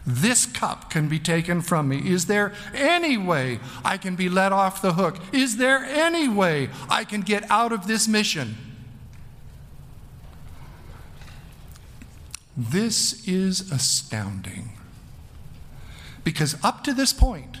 This 0.05 0.45
cup 0.45 0.89
can 0.89 1.07
be 1.07 1.17
taken 1.17 1.61
from 1.61 1.87
me. 1.87 1.97
Is 2.09 2.25
there 2.25 2.53
any 2.73 3.17
way 3.17 3.59
I 3.85 3.97
can 3.97 4.15
be 4.15 4.27
let 4.27 4.51
off 4.51 4.81
the 4.81 4.93
hook? 4.93 5.17
Is 5.31 5.57
there 5.57 5.79
any 5.79 6.27
way 6.27 6.69
I 6.89 7.05
can 7.05 7.21
get 7.21 7.49
out 7.49 7.71
of 7.71 7.87
this 7.87 8.07
mission? 8.07 8.57
This 12.57 13.25
is 13.27 13.71
astounding. 13.71 14.77
Because 16.23 16.57
up 16.63 16.83
to 16.83 16.93
this 16.93 17.13
point, 17.13 17.59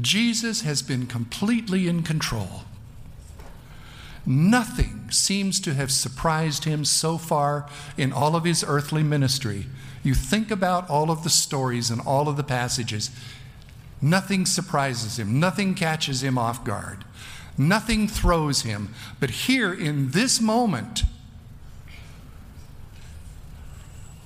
Jesus 0.00 0.62
has 0.62 0.82
been 0.82 1.06
completely 1.06 1.88
in 1.88 2.02
control. 2.02 2.62
Nothing 4.30 5.10
seems 5.10 5.60
to 5.60 5.74
have 5.74 5.90
surprised 5.90 6.64
him 6.64 6.84
so 6.84 7.18
far 7.18 7.68
in 7.96 8.12
all 8.12 8.36
of 8.36 8.44
his 8.44 8.64
earthly 8.66 9.02
ministry 9.02 9.66
you 10.02 10.14
think 10.14 10.50
about 10.50 10.88
all 10.88 11.10
of 11.10 11.22
the 11.22 11.30
stories 11.30 11.90
and 11.90 12.00
all 12.00 12.28
of 12.28 12.36
the 12.36 12.42
passages, 12.42 13.10
nothing 14.00 14.46
surprises 14.46 15.18
him, 15.18 15.38
nothing 15.38 15.74
catches 15.74 16.22
him 16.22 16.38
off 16.38 16.64
guard, 16.64 17.04
nothing 17.58 18.08
throws 18.08 18.62
him. 18.62 18.94
But 19.18 19.30
here 19.30 19.72
in 19.72 20.12
this 20.12 20.40
moment, 20.40 21.02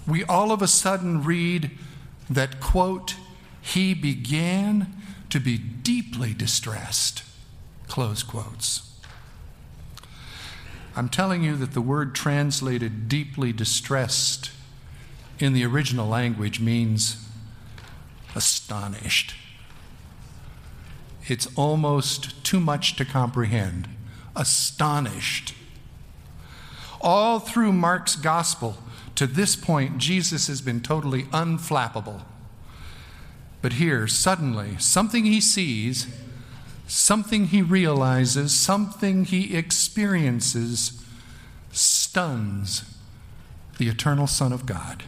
we 0.06 0.22
all 0.24 0.52
of 0.52 0.62
a 0.62 0.68
sudden 0.68 1.24
read 1.24 1.72
that, 2.30 2.60
quote, 2.60 3.16
he 3.60 3.94
began 3.94 4.94
to 5.30 5.40
be 5.40 5.58
deeply 5.58 6.34
distressed, 6.34 7.24
close 7.88 8.22
quotes. 8.22 8.93
I'm 10.96 11.08
telling 11.08 11.42
you 11.42 11.56
that 11.56 11.72
the 11.72 11.80
word 11.80 12.14
translated 12.14 13.08
deeply 13.08 13.52
distressed 13.52 14.50
in 15.40 15.52
the 15.52 15.64
original 15.64 16.06
language 16.06 16.60
means 16.60 17.26
astonished. 18.34 19.34
It's 21.26 21.48
almost 21.56 22.44
too 22.44 22.60
much 22.60 22.96
to 22.96 23.04
comprehend. 23.04 23.88
Astonished. 24.36 25.54
All 27.00 27.38
through 27.38 27.72
Mark's 27.72 28.14
gospel, 28.14 28.76
to 29.14 29.26
this 29.26 29.56
point, 29.56 29.98
Jesus 29.98 30.46
has 30.48 30.60
been 30.60 30.80
totally 30.80 31.24
unflappable. 31.24 32.22
But 33.62 33.74
here, 33.74 34.06
suddenly, 34.06 34.76
something 34.78 35.24
he 35.24 35.40
sees, 35.40 36.06
something 36.86 37.46
he 37.46 37.62
realizes, 37.62 38.54
something 38.54 39.24
he 39.24 39.56
experiences 39.56 41.02
stuns 41.72 42.84
the 43.78 43.88
eternal 43.88 44.26
Son 44.26 44.52
of 44.52 44.66
God 44.66 45.04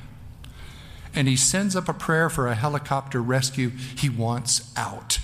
and 1.16 1.26
he 1.26 1.34
sends 1.34 1.74
up 1.74 1.88
a 1.88 1.94
prayer 1.94 2.28
for 2.28 2.46
a 2.46 2.54
helicopter 2.54 3.22
rescue. 3.22 3.70
He 3.70 4.10
wants 4.10 4.70
out. 4.76 5.18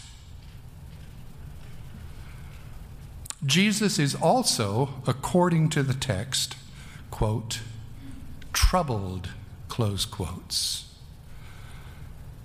Jesus 3.45 3.99
is 3.99 4.15
also, 4.15 4.95
according 5.07 5.69
to 5.71 5.83
the 5.83 5.93
text, 5.93 6.57
quote, 7.11 7.61
troubled, 8.55 9.29
close 9.69 10.07
quotes. 10.07 10.95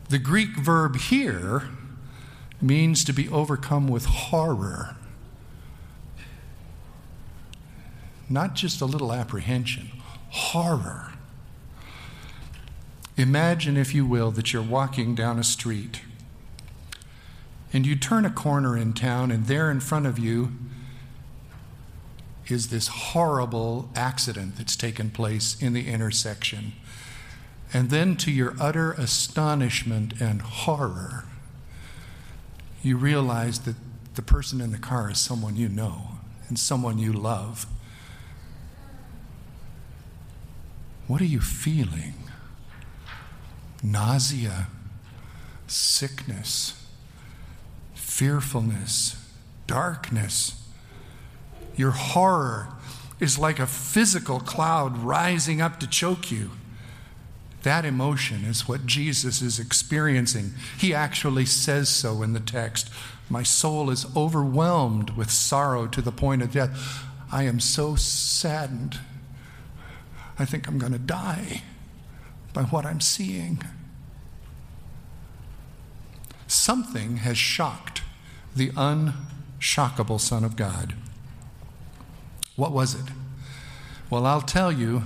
The 0.10 0.20
Greek 0.20 0.58
verb 0.58 0.98
here 0.98 1.70
means 2.62 3.04
to 3.04 3.14
be 3.14 3.30
overcome 3.30 3.88
with 3.88 4.06
horror, 4.06 4.96
not 8.30 8.56
just 8.56 8.82
a 8.82 8.86
little 8.86 9.14
apprehension, 9.14 9.90
horror. 10.30 11.14
Imagine, 13.16 13.78
if 13.78 13.96
you 13.96 14.06
will, 14.06 14.32
that 14.32 14.54
you're 14.54 14.62
walking 14.62 15.16
down 15.16 15.40
a 15.40 15.44
street 15.44 16.02
and 17.74 17.86
you 17.86 17.96
turn 17.96 18.26
a 18.26 18.30
corner 18.30 18.78
in 18.78 18.94
town, 18.94 19.32
and 19.32 19.48
there 19.48 19.70
in 19.70 19.80
front 19.80 20.06
of 20.06 20.18
you 20.18 20.52
is 22.48 22.70
this 22.70 22.88
horrible 22.88 23.90
accident 23.94 24.58
that's 24.58 24.76
taken 24.76 25.10
place 25.10 25.62
in 25.62 25.74
the 25.74 25.88
intersection. 25.88 26.74
And 27.74 27.90
then, 27.90 28.16
to 28.18 28.32
your 28.32 28.56
utter 28.60 28.94
astonishment 28.94 30.14
and 30.22 30.42
horror, 30.42 31.26
you 32.84 32.98
realize 32.98 33.60
that 33.60 33.76
the 34.16 34.22
person 34.22 34.62
in 34.62 34.72
the 34.72 34.78
car 34.78 35.12
is 35.12 35.18
someone 35.18 35.56
you 35.56 35.70
know 35.70 36.10
and 36.48 36.58
someone 36.58 36.98
you 36.98 37.14
love. 37.14 37.66
What 41.08 41.22
are 41.22 41.26
you 41.26 41.40
feeling? 41.40 42.14
nausea, 43.84 44.68
sickness, 45.68 46.86
fearfulness, 47.94 49.24
darkness. 49.66 50.64
Your 51.76 51.92
horror 51.92 52.70
is 53.20 53.38
like 53.38 53.60
a 53.60 53.68
physical 53.68 54.40
cloud 54.40 54.98
rising 54.98 55.62
up 55.62 55.80
to 55.80 55.88
choke 55.88 56.32
you. 56.32 56.52
That 57.64 57.86
emotion 57.86 58.46
is 58.46 58.68
what 58.68 58.86
Jesus 58.86 59.42
is 59.42 59.60
experiencing. 59.60 60.54
He 60.78 60.94
actually 60.94 61.46
says 61.46 61.90
so 61.90 62.22
in 62.22 62.34
the 62.34 62.40
text. 62.40 62.90
My 63.30 63.44
soul 63.44 63.90
is 63.90 64.06
overwhelmed 64.16 65.12
with 65.12 65.30
sorrow 65.30 65.88
to 65.88 66.02
the 66.02 66.12
point 66.12 66.42
of 66.42 66.52
death. 66.52 67.04
I 67.32 67.44
am 67.44 67.60
so 67.60 67.96
saddened. 67.96 69.00
I 70.40 70.46
think 70.46 70.68
I'm 70.68 70.78
going 70.78 70.94
to 70.94 71.00
die 71.00 71.64
by 72.54 72.64
what 72.64 72.86
I'm 72.86 73.02
seeing. 73.02 73.62
Something 76.48 77.18
has 77.18 77.38
shocked 77.38 78.04
the 78.56 78.70
unshockable 78.70 80.20
Son 80.20 80.44
of 80.44 80.56
God. 80.56 80.96
What 82.56 82.72
was 82.72 82.96
it? 82.96 83.12
Well, 84.10 84.26
I'll 84.26 84.42
tell 84.42 84.72
you, 84.72 85.04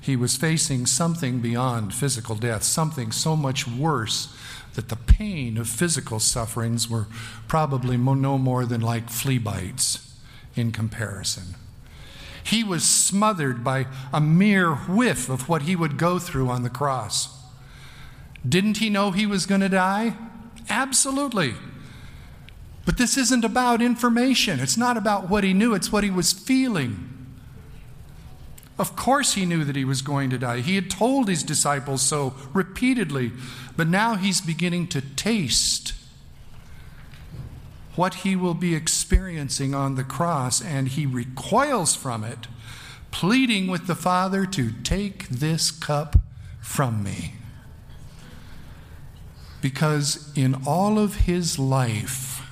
he 0.00 0.16
was 0.16 0.36
facing 0.36 0.86
something 0.86 1.40
beyond 1.40 1.94
physical 1.94 2.34
death, 2.34 2.62
something 2.62 3.12
so 3.12 3.36
much 3.36 3.68
worse 3.68 4.34
that 4.74 4.88
the 4.88 4.96
pain 4.96 5.58
of 5.58 5.68
physical 5.68 6.20
sufferings 6.20 6.88
were 6.88 7.06
probably 7.48 7.96
no 7.96 8.38
more 8.38 8.64
than 8.64 8.80
like 8.80 9.10
flea 9.10 9.38
bites 9.38 10.14
in 10.56 10.72
comparison. 10.72 11.54
He 12.42 12.64
was 12.64 12.84
smothered 12.84 13.62
by 13.62 13.86
a 14.12 14.20
mere 14.20 14.74
whiff 14.74 15.28
of 15.28 15.48
what 15.48 15.62
he 15.62 15.76
would 15.76 15.98
go 15.98 16.18
through 16.18 16.48
on 16.48 16.62
the 16.62 16.70
cross. 16.70 17.36
Didn't 18.48 18.78
he 18.78 18.88
know 18.88 19.10
he 19.10 19.26
was 19.26 19.44
going 19.44 19.60
to 19.60 19.68
die? 19.68 20.16
Absolutely. 20.68 21.54
But 22.86 22.96
this 22.96 23.18
isn't 23.18 23.44
about 23.44 23.82
information. 23.82 24.60
It's 24.60 24.76
not 24.76 24.96
about 24.96 25.28
what 25.28 25.44
he 25.44 25.52
knew, 25.52 25.74
it's 25.74 25.92
what 25.92 26.04
he 26.04 26.10
was 26.10 26.32
feeling. 26.32 27.09
Of 28.80 28.96
course, 28.96 29.34
he 29.34 29.44
knew 29.44 29.62
that 29.64 29.76
he 29.76 29.84
was 29.84 30.00
going 30.00 30.30
to 30.30 30.38
die. 30.38 30.60
He 30.60 30.74
had 30.74 30.88
told 30.88 31.28
his 31.28 31.42
disciples 31.42 32.00
so 32.00 32.32
repeatedly, 32.54 33.30
but 33.76 33.88
now 33.88 34.14
he's 34.14 34.40
beginning 34.40 34.86
to 34.88 35.02
taste 35.02 35.92
what 37.94 38.14
he 38.14 38.34
will 38.34 38.54
be 38.54 38.74
experiencing 38.74 39.74
on 39.74 39.96
the 39.96 40.02
cross, 40.02 40.62
and 40.62 40.88
he 40.88 41.04
recoils 41.04 41.94
from 41.94 42.24
it, 42.24 42.46
pleading 43.10 43.66
with 43.66 43.86
the 43.86 43.94
Father 43.94 44.46
to 44.46 44.70
take 44.82 45.28
this 45.28 45.70
cup 45.70 46.16
from 46.62 47.02
me. 47.02 47.34
Because 49.60 50.32
in 50.34 50.56
all 50.66 50.98
of 50.98 51.26
his 51.26 51.58
life, 51.58 52.50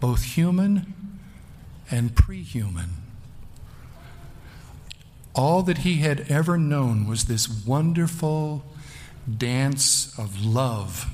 both 0.00 0.24
human 0.24 0.94
and 1.92 2.16
pre 2.16 2.42
human, 2.42 3.05
all 5.36 5.62
that 5.62 5.78
he 5.78 5.96
had 5.96 6.20
ever 6.28 6.56
known 6.56 7.06
was 7.06 7.26
this 7.26 7.48
wonderful 7.66 8.64
dance 9.36 10.18
of 10.18 10.44
love 10.44 11.06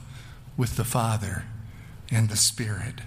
with 0.57 0.77
the 0.77 0.85
Father 0.85 1.45
and 2.11 2.29
the 2.29 2.37
Spirit. 2.37 3.01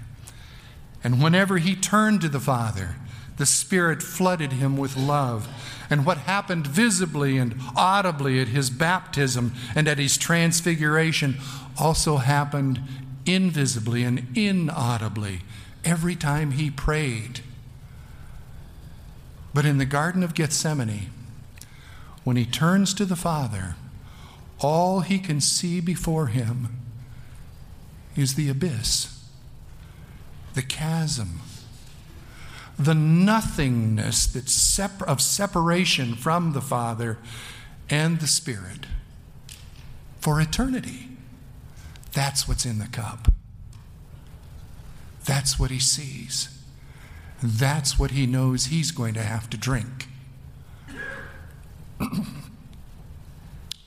And 1.03 1.23
whenever 1.23 1.57
he 1.57 1.75
turned 1.75 2.21
to 2.21 2.29
the 2.29 2.39
Father, 2.39 2.95
the 3.37 3.45
Spirit 3.45 4.01
flooded 4.01 4.53
him 4.53 4.75
with 4.75 4.97
love. 4.97 5.47
And 5.89 6.05
what 6.05 6.19
happened 6.19 6.67
visibly 6.67 7.37
and 7.37 7.55
audibly 7.75 8.39
at 8.41 8.49
his 8.49 8.69
baptism 8.69 9.53
and 9.73 9.87
at 9.87 9.99
his 9.99 10.17
transfiguration 10.17 11.37
also 11.77 12.17
happened 12.17 12.81
invisibly 13.25 14.03
and 14.03 14.25
inaudibly 14.35 15.41
every 15.83 16.15
time 16.15 16.51
he 16.51 16.71
prayed. 16.71 17.41
But 19.55 19.65
in 19.65 19.77
the 19.77 19.85
Garden 19.85 20.21
of 20.21 20.33
Gethsemane, 20.33 21.11
when 22.25 22.35
he 22.35 22.45
turns 22.45 22.93
to 22.93 23.05
the 23.05 23.15
Father, 23.15 23.77
all 24.59 24.99
he 24.99 25.17
can 25.17 25.39
see 25.39 25.79
before 25.79 26.27
him 26.27 26.77
is 28.17 28.35
the 28.35 28.49
abyss, 28.49 29.17
the 30.55 30.61
chasm, 30.61 31.39
the 32.77 32.93
nothingness 32.93 34.25
that's 34.25 34.51
separ- 34.51 35.07
of 35.07 35.21
separation 35.21 36.15
from 36.15 36.51
the 36.51 36.59
Father 36.59 37.17
and 37.89 38.19
the 38.19 38.27
Spirit 38.27 38.87
for 40.19 40.41
eternity. 40.41 41.07
That's 42.11 42.45
what's 42.45 42.65
in 42.65 42.79
the 42.79 42.87
cup. 42.87 43.31
That's 45.23 45.57
what 45.57 45.71
he 45.71 45.79
sees. 45.79 46.54
That's 47.45 47.99
what 47.99 48.09
he 48.11 48.25
knows 48.25 48.65
he's 48.65 48.89
going 48.89 49.13
to 49.13 49.21
have 49.21 49.51
to 49.51 49.57
drink. 49.57 50.07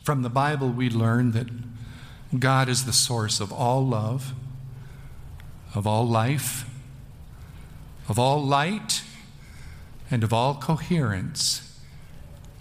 From 0.05 0.23
the 0.23 0.31
Bible, 0.31 0.71
we 0.71 0.89
learn 0.89 1.33
that 1.33 1.49
God 2.39 2.69
is 2.69 2.85
the 2.85 2.93
source 2.93 3.41
of 3.41 3.53
all 3.53 3.85
love, 3.85 4.33
of 5.75 5.89
all 5.89 6.07
life, 6.07 6.71
of 8.09 8.17
all 8.17 8.41
light, 8.41 9.03
and 10.09 10.23
of 10.23 10.33
all 10.33 10.55
coherence. 10.55 11.81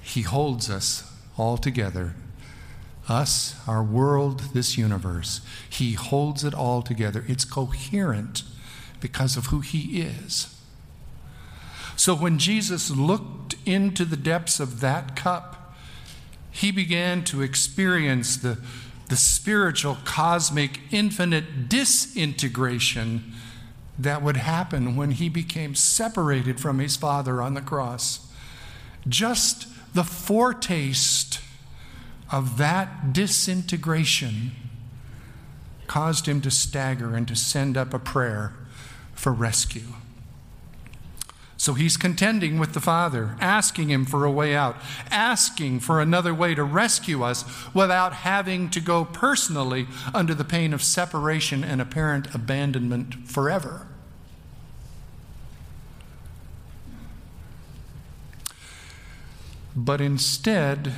He 0.01 0.23
holds 0.23 0.67
us 0.67 1.13
all 1.37 1.57
together. 1.57 2.15
Us, 3.07 3.55
our 3.67 3.83
world, 3.83 4.53
this 4.55 4.79
universe. 4.79 5.41
He 5.69 5.93
holds 5.93 6.43
it 6.43 6.55
all 6.55 6.81
together. 6.81 7.23
It's 7.27 7.45
coherent 7.45 8.41
because 8.99 9.37
of 9.37 9.45
who 9.47 9.59
He 9.59 10.01
is. 10.01 10.56
So 11.97 12.15
when 12.15 12.37
Jesus 12.37 12.91
looked 12.91 13.55
into 13.65 14.05
the 14.05 14.15
depths 14.15 14.59
of 14.59 14.79
that 14.81 15.15
cup, 15.15 15.75
he 16.51 16.71
began 16.71 17.23
to 17.25 17.41
experience 17.41 18.37
the, 18.37 18.59
the 19.09 19.17
spiritual, 19.17 19.97
cosmic, 20.05 20.79
infinite 20.91 21.67
disintegration 21.67 23.33
that 23.97 24.21
would 24.21 24.37
happen 24.37 24.95
when 24.95 25.11
he 25.11 25.27
became 25.27 25.73
separated 25.73 26.59
from 26.59 26.77
his 26.77 26.95
Father 26.95 27.41
on 27.41 27.55
the 27.55 27.61
cross. 27.61 28.31
Just 29.07 29.67
the 29.95 30.03
foretaste 30.03 31.41
of 32.31 32.57
that 32.57 33.11
disintegration 33.11 34.51
caused 35.87 36.27
him 36.27 36.41
to 36.41 36.51
stagger 36.51 37.15
and 37.15 37.27
to 37.27 37.35
send 37.35 37.75
up 37.75 37.91
a 37.91 37.99
prayer 37.99 38.53
for 39.13 39.33
rescue. 39.33 39.93
So 41.57 41.73
he's 41.73 41.97
contending 41.97 42.59
with 42.59 42.73
the 42.73 42.79
Father, 42.79 43.35
asking 43.41 43.89
him 43.89 44.05
for 44.05 44.23
a 44.23 44.31
way 44.31 44.55
out, 44.55 44.77
asking 45.09 45.79
for 45.79 45.99
another 45.99 46.33
way 46.33 46.53
to 46.53 46.63
rescue 46.63 47.23
us 47.23 47.43
without 47.73 48.13
having 48.13 48.69
to 48.69 48.79
go 48.79 49.03
personally 49.03 49.87
under 50.13 50.35
the 50.35 50.43
pain 50.43 50.71
of 50.71 50.83
separation 50.83 51.63
and 51.63 51.81
apparent 51.81 52.33
abandonment 52.33 53.27
forever. 53.27 53.87
But 59.75 59.99
instead 59.99 60.93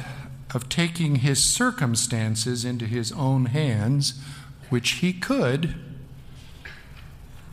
of 0.53 0.67
taking 0.67 1.17
his 1.17 1.41
circumstances 1.43 2.65
into 2.65 2.85
his 2.85 3.13
own 3.13 3.47
hands, 3.47 4.21
which 4.69 4.91
he 4.91 5.13
could, 5.13 5.75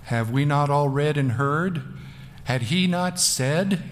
have 0.04 0.30
we 0.30 0.44
not 0.44 0.70
all 0.70 0.88
read 0.88 1.16
and 1.16 1.32
heard? 1.32 1.82
Had 2.46 2.62
he 2.62 2.86
not 2.86 3.18
said 3.18 3.82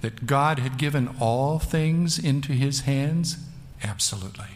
that 0.00 0.24
God 0.26 0.58
had 0.58 0.78
given 0.78 1.14
all 1.20 1.58
things 1.58 2.18
into 2.18 2.52
his 2.52 2.80
hands? 2.80 3.36
Absolutely. 3.84 4.46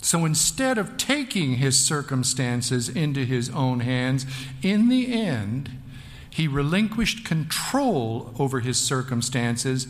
So 0.00 0.24
instead 0.24 0.78
of 0.78 0.96
taking 0.96 1.54
his 1.54 1.76
circumstances 1.84 2.88
into 2.88 3.24
his 3.24 3.50
own 3.50 3.80
hands, 3.80 4.26
in 4.62 4.88
the 4.88 5.12
end, 5.12 5.72
he 6.30 6.46
relinquished 6.46 7.24
control 7.24 8.32
over 8.38 8.60
his 8.60 8.78
circumstances 8.78 9.88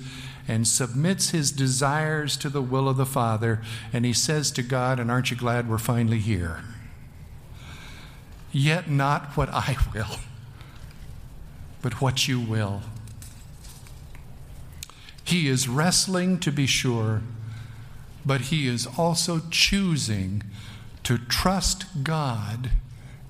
and 0.48 0.66
submits 0.66 1.28
his 1.28 1.52
desires 1.52 2.38
to 2.38 2.48
the 2.48 2.62
will 2.62 2.88
of 2.88 2.96
the 2.96 3.04
Father. 3.04 3.60
And 3.92 4.06
he 4.06 4.14
says 4.14 4.50
to 4.52 4.62
God, 4.62 4.98
And 4.98 5.10
aren't 5.10 5.30
you 5.30 5.36
glad 5.36 5.68
we're 5.68 5.76
finally 5.76 6.20
here? 6.20 6.64
Yet 8.50 8.90
not 8.90 9.36
what 9.36 9.50
I 9.50 9.76
will 9.94 10.18
but 11.82 12.00
what 12.00 12.28
you 12.28 12.40
will. 12.40 12.82
He 15.24 15.48
is 15.48 15.68
wrestling, 15.68 16.38
to 16.40 16.52
be 16.52 16.66
sure, 16.66 17.22
but 18.24 18.42
he 18.42 18.68
is 18.68 18.86
also 18.96 19.40
choosing 19.50 20.42
to 21.02 21.18
trust 21.18 22.04
God 22.04 22.70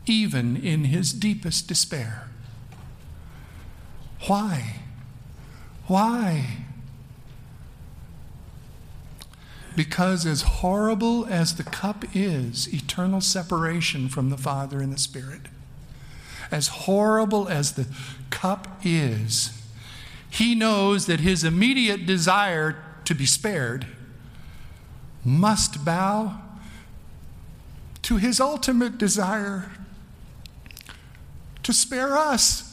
even 0.06 0.56
in 0.56 0.84
his 0.84 1.12
deepest 1.12 1.68
despair. 1.68 2.28
Why? 4.26 4.76
Why? 5.86 6.58
Because, 9.74 10.26
as 10.26 10.42
horrible 10.42 11.24
as 11.26 11.54
the 11.56 11.62
cup 11.62 12.04
is, 12.14 12.72
eternal 12.72 13.20
separation 13.20 14.08
from 14.08 14.28
the 14.28 14.36
Father 14.36 14.80
and 14.80 14.92
the 14.92 14.98
Spirit, 14.98 15.42
as 16.50 16.68
horrible 16.68 17.48
as 17.48 17.72
the 17.72 17.86
cup 18.32 18.66
is, 18.82 19.62
he 20.28 20.56
knows 20.56 21.06
that 21.06 21.20
his 21.20 21.44
immediate 21.44 22.06
desire 22.06 22.82
to 23.04 23.14
be 23.14 23.26
spared 23.26 23.86
must 25.24 25.84
bow 25.84 26.40
to 28.02 28.16
his 28.16 28.40
ultimate 28.40 28.98
desire 28.98 29.70
to 31.62 31.72
spare 31.72 32.16
us. 32.16 32.68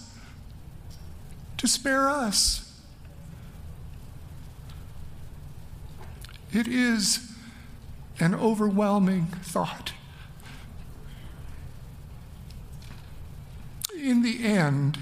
To 1.57 1.67
spare 1.67 2.09
us. 2.09 2.65
It 6.51 6.67
is 6.67 7.31
an 8.19 8.33
overwhelming 8.33 9.27
thought. 9.43 9.93
In 13.93 14.23
the 14.23 14.43
end, 14.43 14.97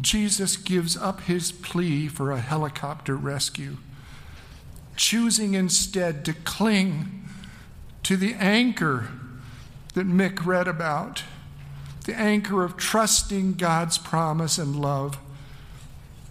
Jesus 0.00 0.56
gives 0.56 0.96
up 0.96 1.22
his 1.22 1.52
plea 1.52 2.08
for 2.08 2.32
a 2.32 2.40
helicopter 2.40 3.16
rescue, 3.16 3.76
choosing 4.96 5.54
instead 5.54 6.24
to 6.24 6.32
cling 6.32 7.28
to 8.02 8.16
the 8.16 8.34
anchor 8.34 9.08
that 9.94 10.06
Mick 10.06 10.44
read 10.44 10.68
about 10.68 11.22
the 12.04 12.14
anchor 12.14 12.62
of 12.62 12.76
trusting 12.76 13.54
God's 13.54 13.98
promise 13.98 14.58
and 14.58 14.76
love, 14.76 15.18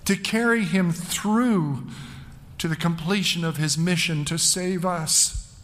to 0.06 0.15
carry 0.15 0.65
him 0.65 0.91
through 0.91 1.88
to 2.58 2.67
the 2.67 2.76
completion 2.76 3.43
of 3.43 3.58
his 3.58 3.78
mission 3.78 4.23
to 4.26 4.38
save 4.38 4.86
us. 4.86 5.58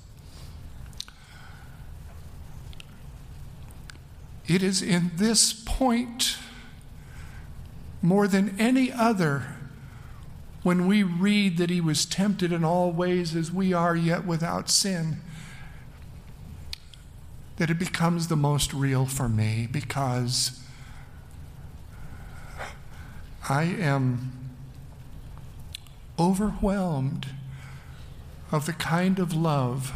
It 4.47 4.63
is 4.63 4.81
in 4.81 5.11
this 5.15 5.53
point 5.53 6.37
more 8.01 8.27
than 8.27 8.59
any 8.59 8.91
other 8.91 9.55
when 10.63 10.87
we 10.87 11.03
read 11.03 11.57
that 11.57 11.69
he 11.69 11.81
was 11.81 12.05
tempted 12.05 12.51
in 12.51 12.63
all 12.63 12.91
ways 12.91 13.35
as 13.35 13.51
we 13.51 13.73
are, 13.73 13.95
yet 13.95 14.25
without 14.25 14.69
sin, 14.69 15.21
that 17.57 17.69
it 17.69 17.79
becomes 17.79 18.27
the 18.27 18.35
most 18.35 18.73
real 18.73 19.05
for 19.05 19.29
me 19.29 19.67
because 19.71 20.61
I 23.47 23.63
am 23.63 24.31
overwhelmed 26.19 27.27
of 28.51 28.65
the 28.65 28.73
kind 28.73 29.19
of 29.19 29.33
love 29.33 29.93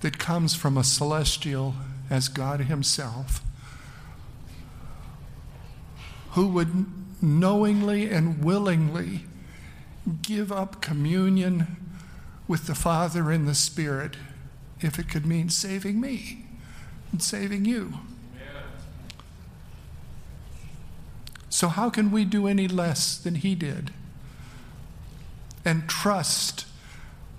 that 0.00 0.18
comes 0.18 0.54
from 0.54 0.76
a 0.76 0.84
celestial 0.84 1.74
as 2.08 2.28
God 2.28 2.60
Himself 2.62 3.42
who 6.38 6.46
would 6.46 6.86
knowingly 7.20 8.08
and 8.08 8.44
willingly 8.44 9.24
give 10.22 10.52
up 10.52 10.80
communion 10.80 11.76
with 12.46 12.68
the 12.68 12.76
Father 12.76 13.32
and 13.32 13.48
the 13.48 13.56
Spirit 13.56 14.14
if 14.80 15.00
it 15.00 15.08
could 15.08 15.26
mean 15.26 15.48
saving 15.48 16.00
me 16.00 16.46
and 17.10 17.20
saving 17.20 17.64
you. 17.64 17.94
So, 21.50 21.66
how 21.66 21.90
can 21.90 22.12
we 22.12 22.24
do 22.24 22.46
any 22.46 22.68
less 22.68 23.18
than 23.18 23.34
He 23.34 23.56
did? 23.56 23.90
And 25.64 25.88
trust 25.88 26.66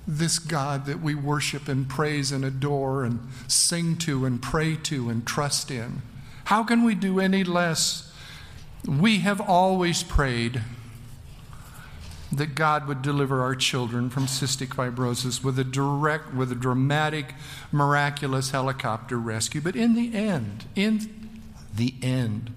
this 0.05 0.39
God 0.39 0.85
that 0.88 0.99
we 0.99 1.15
worship 1.15 1.69
and 1.69 1.88
praise 1.88 2.33
and 2.33 2.43
adore 2.43 3.05
and 3.05 3.25
sing 3.47 3.95
to 3.99 4.25
and 4.25 4.41
pray 4.41 4.75
to 4.75 5.09
and 5.09 5.25
trust 5.25 5.71
in. 5.71 6.01
How 6.45 6.65
can 6.65 6.83
we 6.83 6.95
do 6.95 7.21
any 7.21 7.45
less? 7.45 8.08
We 8.87 9.19
have 9.19 9.41
always 9.41 10.03
prayed 10.03 10.61
that 12.31 12.55
God 12.55 12.87
would 12.87 13.01
deliver 13.01 13.41
our 13.41 13.55
children 13.55 14.09
from 14.09 14.27
cystic 14.27 14.69
fibrosis 14.69 15.43
with 15.43 15.57
a 15.57 15.63
direct, 15.63 16.33
with 16.33 16.51
a 16.51 16.55
dramatic, 16.55 17.33
miraculous 17.71 18.51
helicopter 18.51 19.17
rescue. 19.17 19.61
But 19.61 19.75
in 19.75 19.95
the 19.95 20.15
end, 20.15 20.65
in 20.75 21.29
the 21.73 21.95
end, 22.01 22.53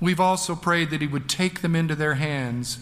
we've 0.00 0.20
also 0.20 0.54
prayed 0.54 0.90
that 0.90 1.00
He 1.00 1.06
would 1.06 1.28
take 1.28 1.62
them 1.62 1.74
into 1.74 1.94
their 1.94 2.14
hands 2.14 2.78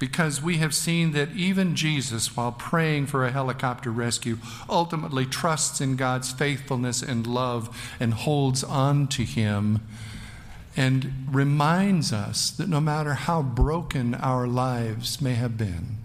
because 0.00 0.42
we 0.42 0.56
have 0.56 0.74
seen 0.74 1.12
that 1.12 1.30
even 1.36 1.76
Jesus, 1.76 2.34
while 2.34 2.52
praying 2.52 3.06
for 3.06 3.24
a 3.24 3.30
helicopter 3.30 3.90
rescue, 3.90 4.38
ultimately 4.68 5.26
trusts 5.26 5.80
in 5.80 5.94
God's 5.94 6.32
faithfulness 6.32 7.02
and 7.02 7.26
love 7.26 7.94
and 8.00 8.14
holds 8.14 8.64
on 8.64 9.06
to 9.08 9.22
Him 9.22 9.86
and 10.74 11.12
reminds 11.30 12.12
us 12.12 12.50
that 12.50 12.68
no 12.68 12.80
matter 12.80 13.12
how 13.12 13.42
broken 13.42 14.14
our 14.14 14.46
lives 14.46 15.20
may 15.20 15.34
have 15.34 15.58
been, 15.58 15.98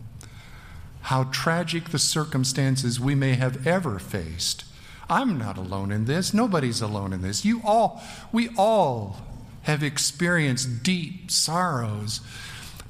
how 1.04 1.24
tragic 1.26 1.90
the 1.90 2.00
circumstances 2.00 3.00
we 3.00 3.16
may 3.16 3.36
have 3.36 3.66
ever 3.66 3.98
faced, 3.98 4.66
I'm 5.10 5.38
not 5.38 5.58
alone 5.58 5.92
in 5.94 6.04
this. 6.04 6.34
Nobody's 6.34 6.82
alone 6.82 7.14
in 7.14 7.22
this. 7.22 7.46
You 7.46 7.62
all, 7.64 8.04
we 8.34 8.50
all 8.58 9.18
have 9.62 9.84
experienced 9.84 10.84
deep 10.84 11.32
sorrows 11.32 12.20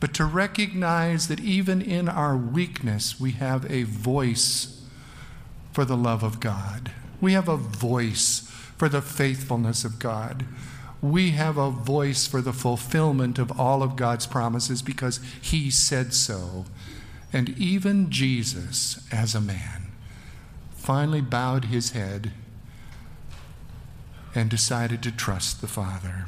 but 0.05 0.13
to 0.13 0.23
recognize 0.23 1.29
that 1.29 1.39
even 1.39 1.81
in 1.81 2.07
our 2.07 2.37
weakness, 2.37 3.19
we 3.19 3.31
have 3.31 3.65
a 3.71 3.81
voice 3.81 4.85
for 5.71 5.83
the 5.83 5.97
love 5.97 6.21
of 6.21 6.39
God. 6.39 6.91
We 7.19 7.33
have 7.33 7.49
a 7.49 7.57
voice 7.57 8.41
for 8.77 8.87
the 8.87 9.01
faithfulness 9.01 9.83
of 9.83 9.97
God. 9.97 10.45
We 11.01 11.31
have 11.31 11.57
a 11.57 11.71
voice 11.71 12.27
for 12.27 12.39
the 12.39 12.53
fulfillment 12.53 13.39
of 13.39 13.59
all 13.59 13.81
of 13.81 13.95
God's 13.95 14.27
promises 14.27 14.83
because 14.83 15.19
He 15.41 15.71
said 15.71 16.13
so. 16.13 16.65
And 17.33 17.57
even 17.57 18.11
Jesus, 18.11 19.03
as 19.11 19.33
a 19.33 19.41
man, 19.41 19.87
finally 20.75 21.21
bowed 21.21 21.65
his 21.65 21.93
head 21.93 22.31
and 24.35 24.51
decided 24.51 25.01
to 25.01 25.11
trust 25.11 25.61
the 25.61 25.67
Father. 25.67 26.27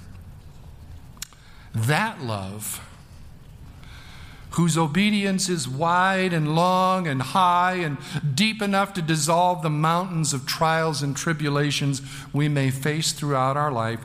That 1.75 2.23
love 2.23 2.81
whose 4.57 4.75
obedience 4.75 5.49
is 5.49 5.69
wide 5.69 6.33
and 6.33 6.55
long 6.55 7.07
and 7.07 7.21
high 7.21 7.75
and 7.75 7.95
deep 8.33 8.59
enough 8.59 8.91
to 8.91 9.03
dissolve 9.03 9.61
the 9.61 9.69
mountains 9.69 10.33
of 10.33 10.47
trials 10.47 11.03
and 11.03 11.15
tribulations 11.15 12.01
we 12.33 12.49
may 12.49 12.71
face 12.71 13.11
throughout 13.11 13.55
our 13.55 13.71
life. 13.71 13.99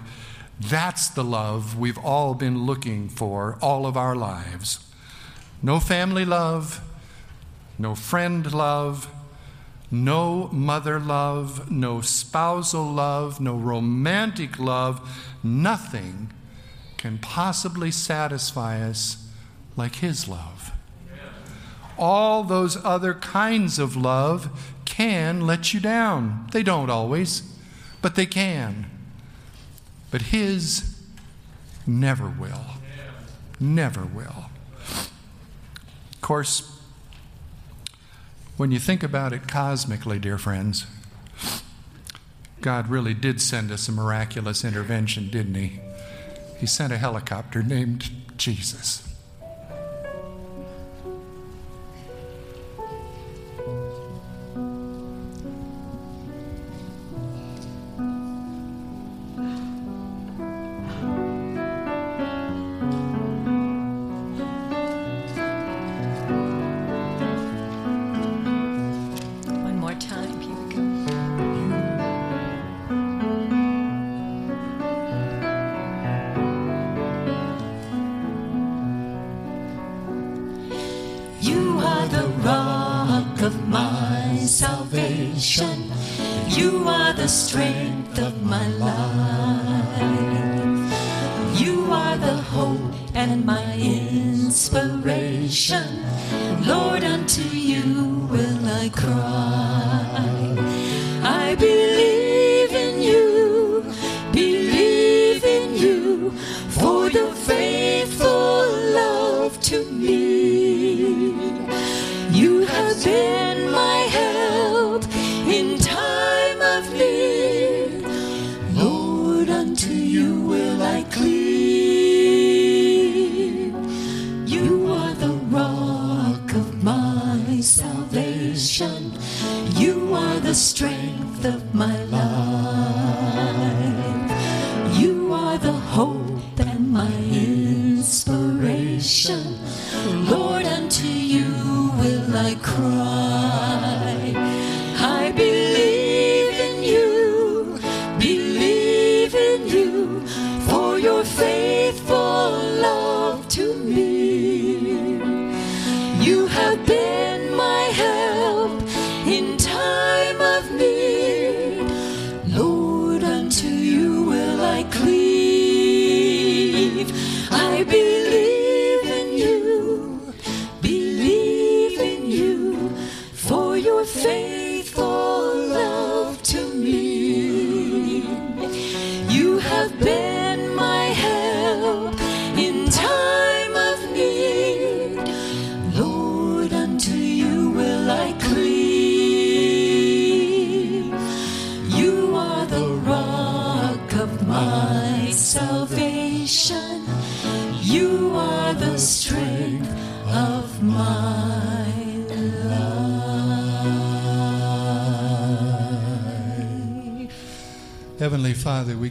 That's 0.61 1.09
the 1.09 1.25
love 1.25 1.79
we've 1.79 1.97
all 1.97 2.35
been 2.35 2.67
looking 2.67 3.09
for 3.09 3.57
all 3.63 3.87
of 3.87 3.97
our 3.97 4.15
lives. 4.15 4.87
No 5.63 5.81
family 5.81 6.27
love, 6.27 6.83
no 7.79 7.95
friend 7.95 8.53
love, 8.53 9.09
no 9.91 10.49
mother 10.53 11.01
love, 11.01 11.71
no 11.71 12.03
spousal 12.03 12.85
love, 12.85 13.41
no 13.41 13.57
romantic 13.57 14.59
love, 14.59 15.01
nothing 15.43 16.31
can 16.99 17.17
possibly 17.17 17.91
satisfy 17.91 18.83
us 18.83 19.22
like 19.77 19.97
His 19.97 20.29
love. 20.29 20.73
All 21.99 22.43
those 22.43 22.83
other 22.85 23.15
kinds 23.15 23.79
of 23.79 23.97
love 23.97 24.75
can 24.85 25.47
let 25.47 25.73
you 25.73 25.81
down. 25.81 26.49
They 26.53 26.63
don't 26.63 26.91
always, 26.91 27.43
but 28.01 28.15
they 28.15 28.27
can. 28.27 28.87
But 30.11 30.23
His 30.23 31.01
never 31.87 32.29
will. 32.29 32.77
Never 33.61 34.05
will. 34.05 34.51
Of 36.13 36.21
course, 36.21 36.81
when 38.57 38.71
you 38.71 38.79
think 38.79 39.03
about 39.03 39.33
it 39.33 39.49
cosmically, 39.49 40.19
dear 40.19 40.39
friends, 40.39 40.87
God 42.61 42.89
really 42.89 43.15
did 43.15 43.41
send 43.41 43.73
us 43.73 43.89
a 43.89 43.93
miraculous 43.93 44.65
intervention, 44.65 45.29
didn't 45.31 45.55
He? 45.55 45.81
He 46.59 46.67
sent 46.67 46.93
a 46.93 46.99
helicopter 46.99 47.63
named 47.63 48.11
Jesus. 48.37 49.12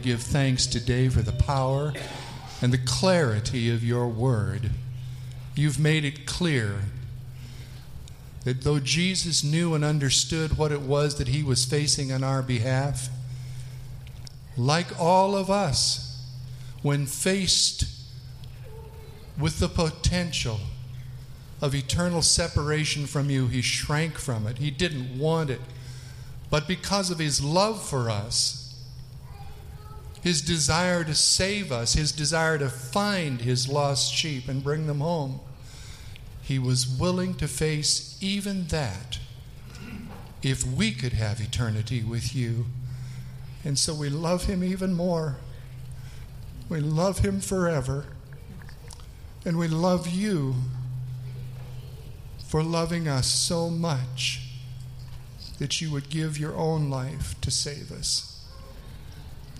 Give 0.02 0.20
thanks 0.20 0.66
today 0.66 1.08
for 1.08 1.22
the 1.22 1.32
power 1.32 1.92
and 2.60 2.72
the 2.72 2.78
clarity 2.78 3.70
of 3.70 3.84
your 3.84 4.08
word. 4.08 4.70
You've 5.54 5.78
made 5.78 6.04
it 6.04 6.26
clear 6.26 6.80
that 8.44 8.62
though 8.62 8.80
Jesus 8.80 9.44
knew 9.44 9.74
and 9.74 9.84
understood 9.84 10.58
what 10.58 10.72
it 10.72 10.80
was 10.80 11.18
that 11.18 11.28
he 11.28 11.42
was 11.42 11.64
facing 11.64 12.10
on 12.10 12.24
our 12.24 12.42
behalf, 12.42 13.08
like 14.56 14.98
all 15.00 15.36
of 15.36 15.50
us, 15.50 16.26
when 16.82 17.06
faced 17.06 17.84
with 19.38 19.60
the 19.60 19.68
potential 19.68 20.58
of 21.60 21.74
eternal 21.74 22.22
separation 22.22 23.06
from 23.06 23.30
you, 23.30 23.46
he 23.46 23.62
shrank 23.62 24.18
from 24.18 24.46
it. 24.46 24.58
He 24.58 24.70
didn't 24.70 25.16
want 25.18 25.48
it. 25.48 25.60
But 26.50 26.66
because 26.66 27.10
of 27.10 27.18
his 27.18 27.42
love 27.42 27.82
for 27.82 28.10
us, 28.10 28.61
his 30.22 30.40
desire 30.40 31.02
to 31.04 31.14
save 31.14 31.72
us, 31.72 31.94
his 31.94 32.12
desire 32.12 32.56
to 32.58 32.68
find 32.68 33.40
his 33.40 33.68
lost 33.68 34.14
sheep 34.14 34.48
and 34.48 34.62
bring 34.62 34.86
them 34.86 35.00
home, 35.00 35.40
he 36.42 36.58
was 36.58 36.86
willing 36.86 37.34
to 37.34 37.48
face 37.48 38.16
even 38.20 38.68
that 38.68 39.18
if 40.42 40.64
we 40.64 40.92
could 40.92 41.12
have 41.12 41.40
eternity 41.40 42.02
with 42.02 42.34
you. 42.34 42.66
And 43.64 43.78
so 43.78 43.94
we 43.94 44.08
love 44.08 44.44
him 44.44 44.62
even 44.62 44.92
more. 44.92 45.36
We 46.68 46.80
love 46.80 47.20
him 47.20 47.40
forever. 47.40 48.06
And 49.44 49.58
we 49.58 49.68
love 49.68 50.08
you 50.08 50.54
for 52.46 52.62
loving 52.62 53.08
us 53.08 53.26
so 53.26 53.68
much 53.70 54.40
that 55.58 55.80
you 55.80 55.90
would 55.90 56.10
give 56.10 56.38
your 56.38 56.54
own 56.54 56.90
life 56.90 57.40
to 57.40 57.50
save 57.50 57.90
us. 57.90 58.31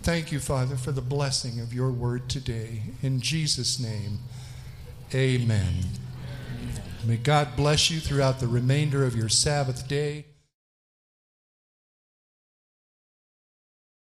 Thank 0.03 0.33
you, 0.33 0.41
Father, 0.41 0.75
for 0.75 0.91
the 0.91 1.01
blessing 1.01 1.61
of 1.61 1.73
your 1.73 1.93
word 1.93 2.29
today. 2.29 2.83
In 3.03 3.21
Jesus' 3.21 3.79
name, 3.79 4.19
amen. 5.15 5.85
May 7.07 7.19
God 7.19 7.55
bless 7.57 7.89
you 7.89 8.01
throughout 8.01 8.41
the 8.41 8.49
remainder 8.49 9.05
of 9.05 9.15
your 9.15 9.29
Sabbath 9.29 9.87
day. 9.87 10.25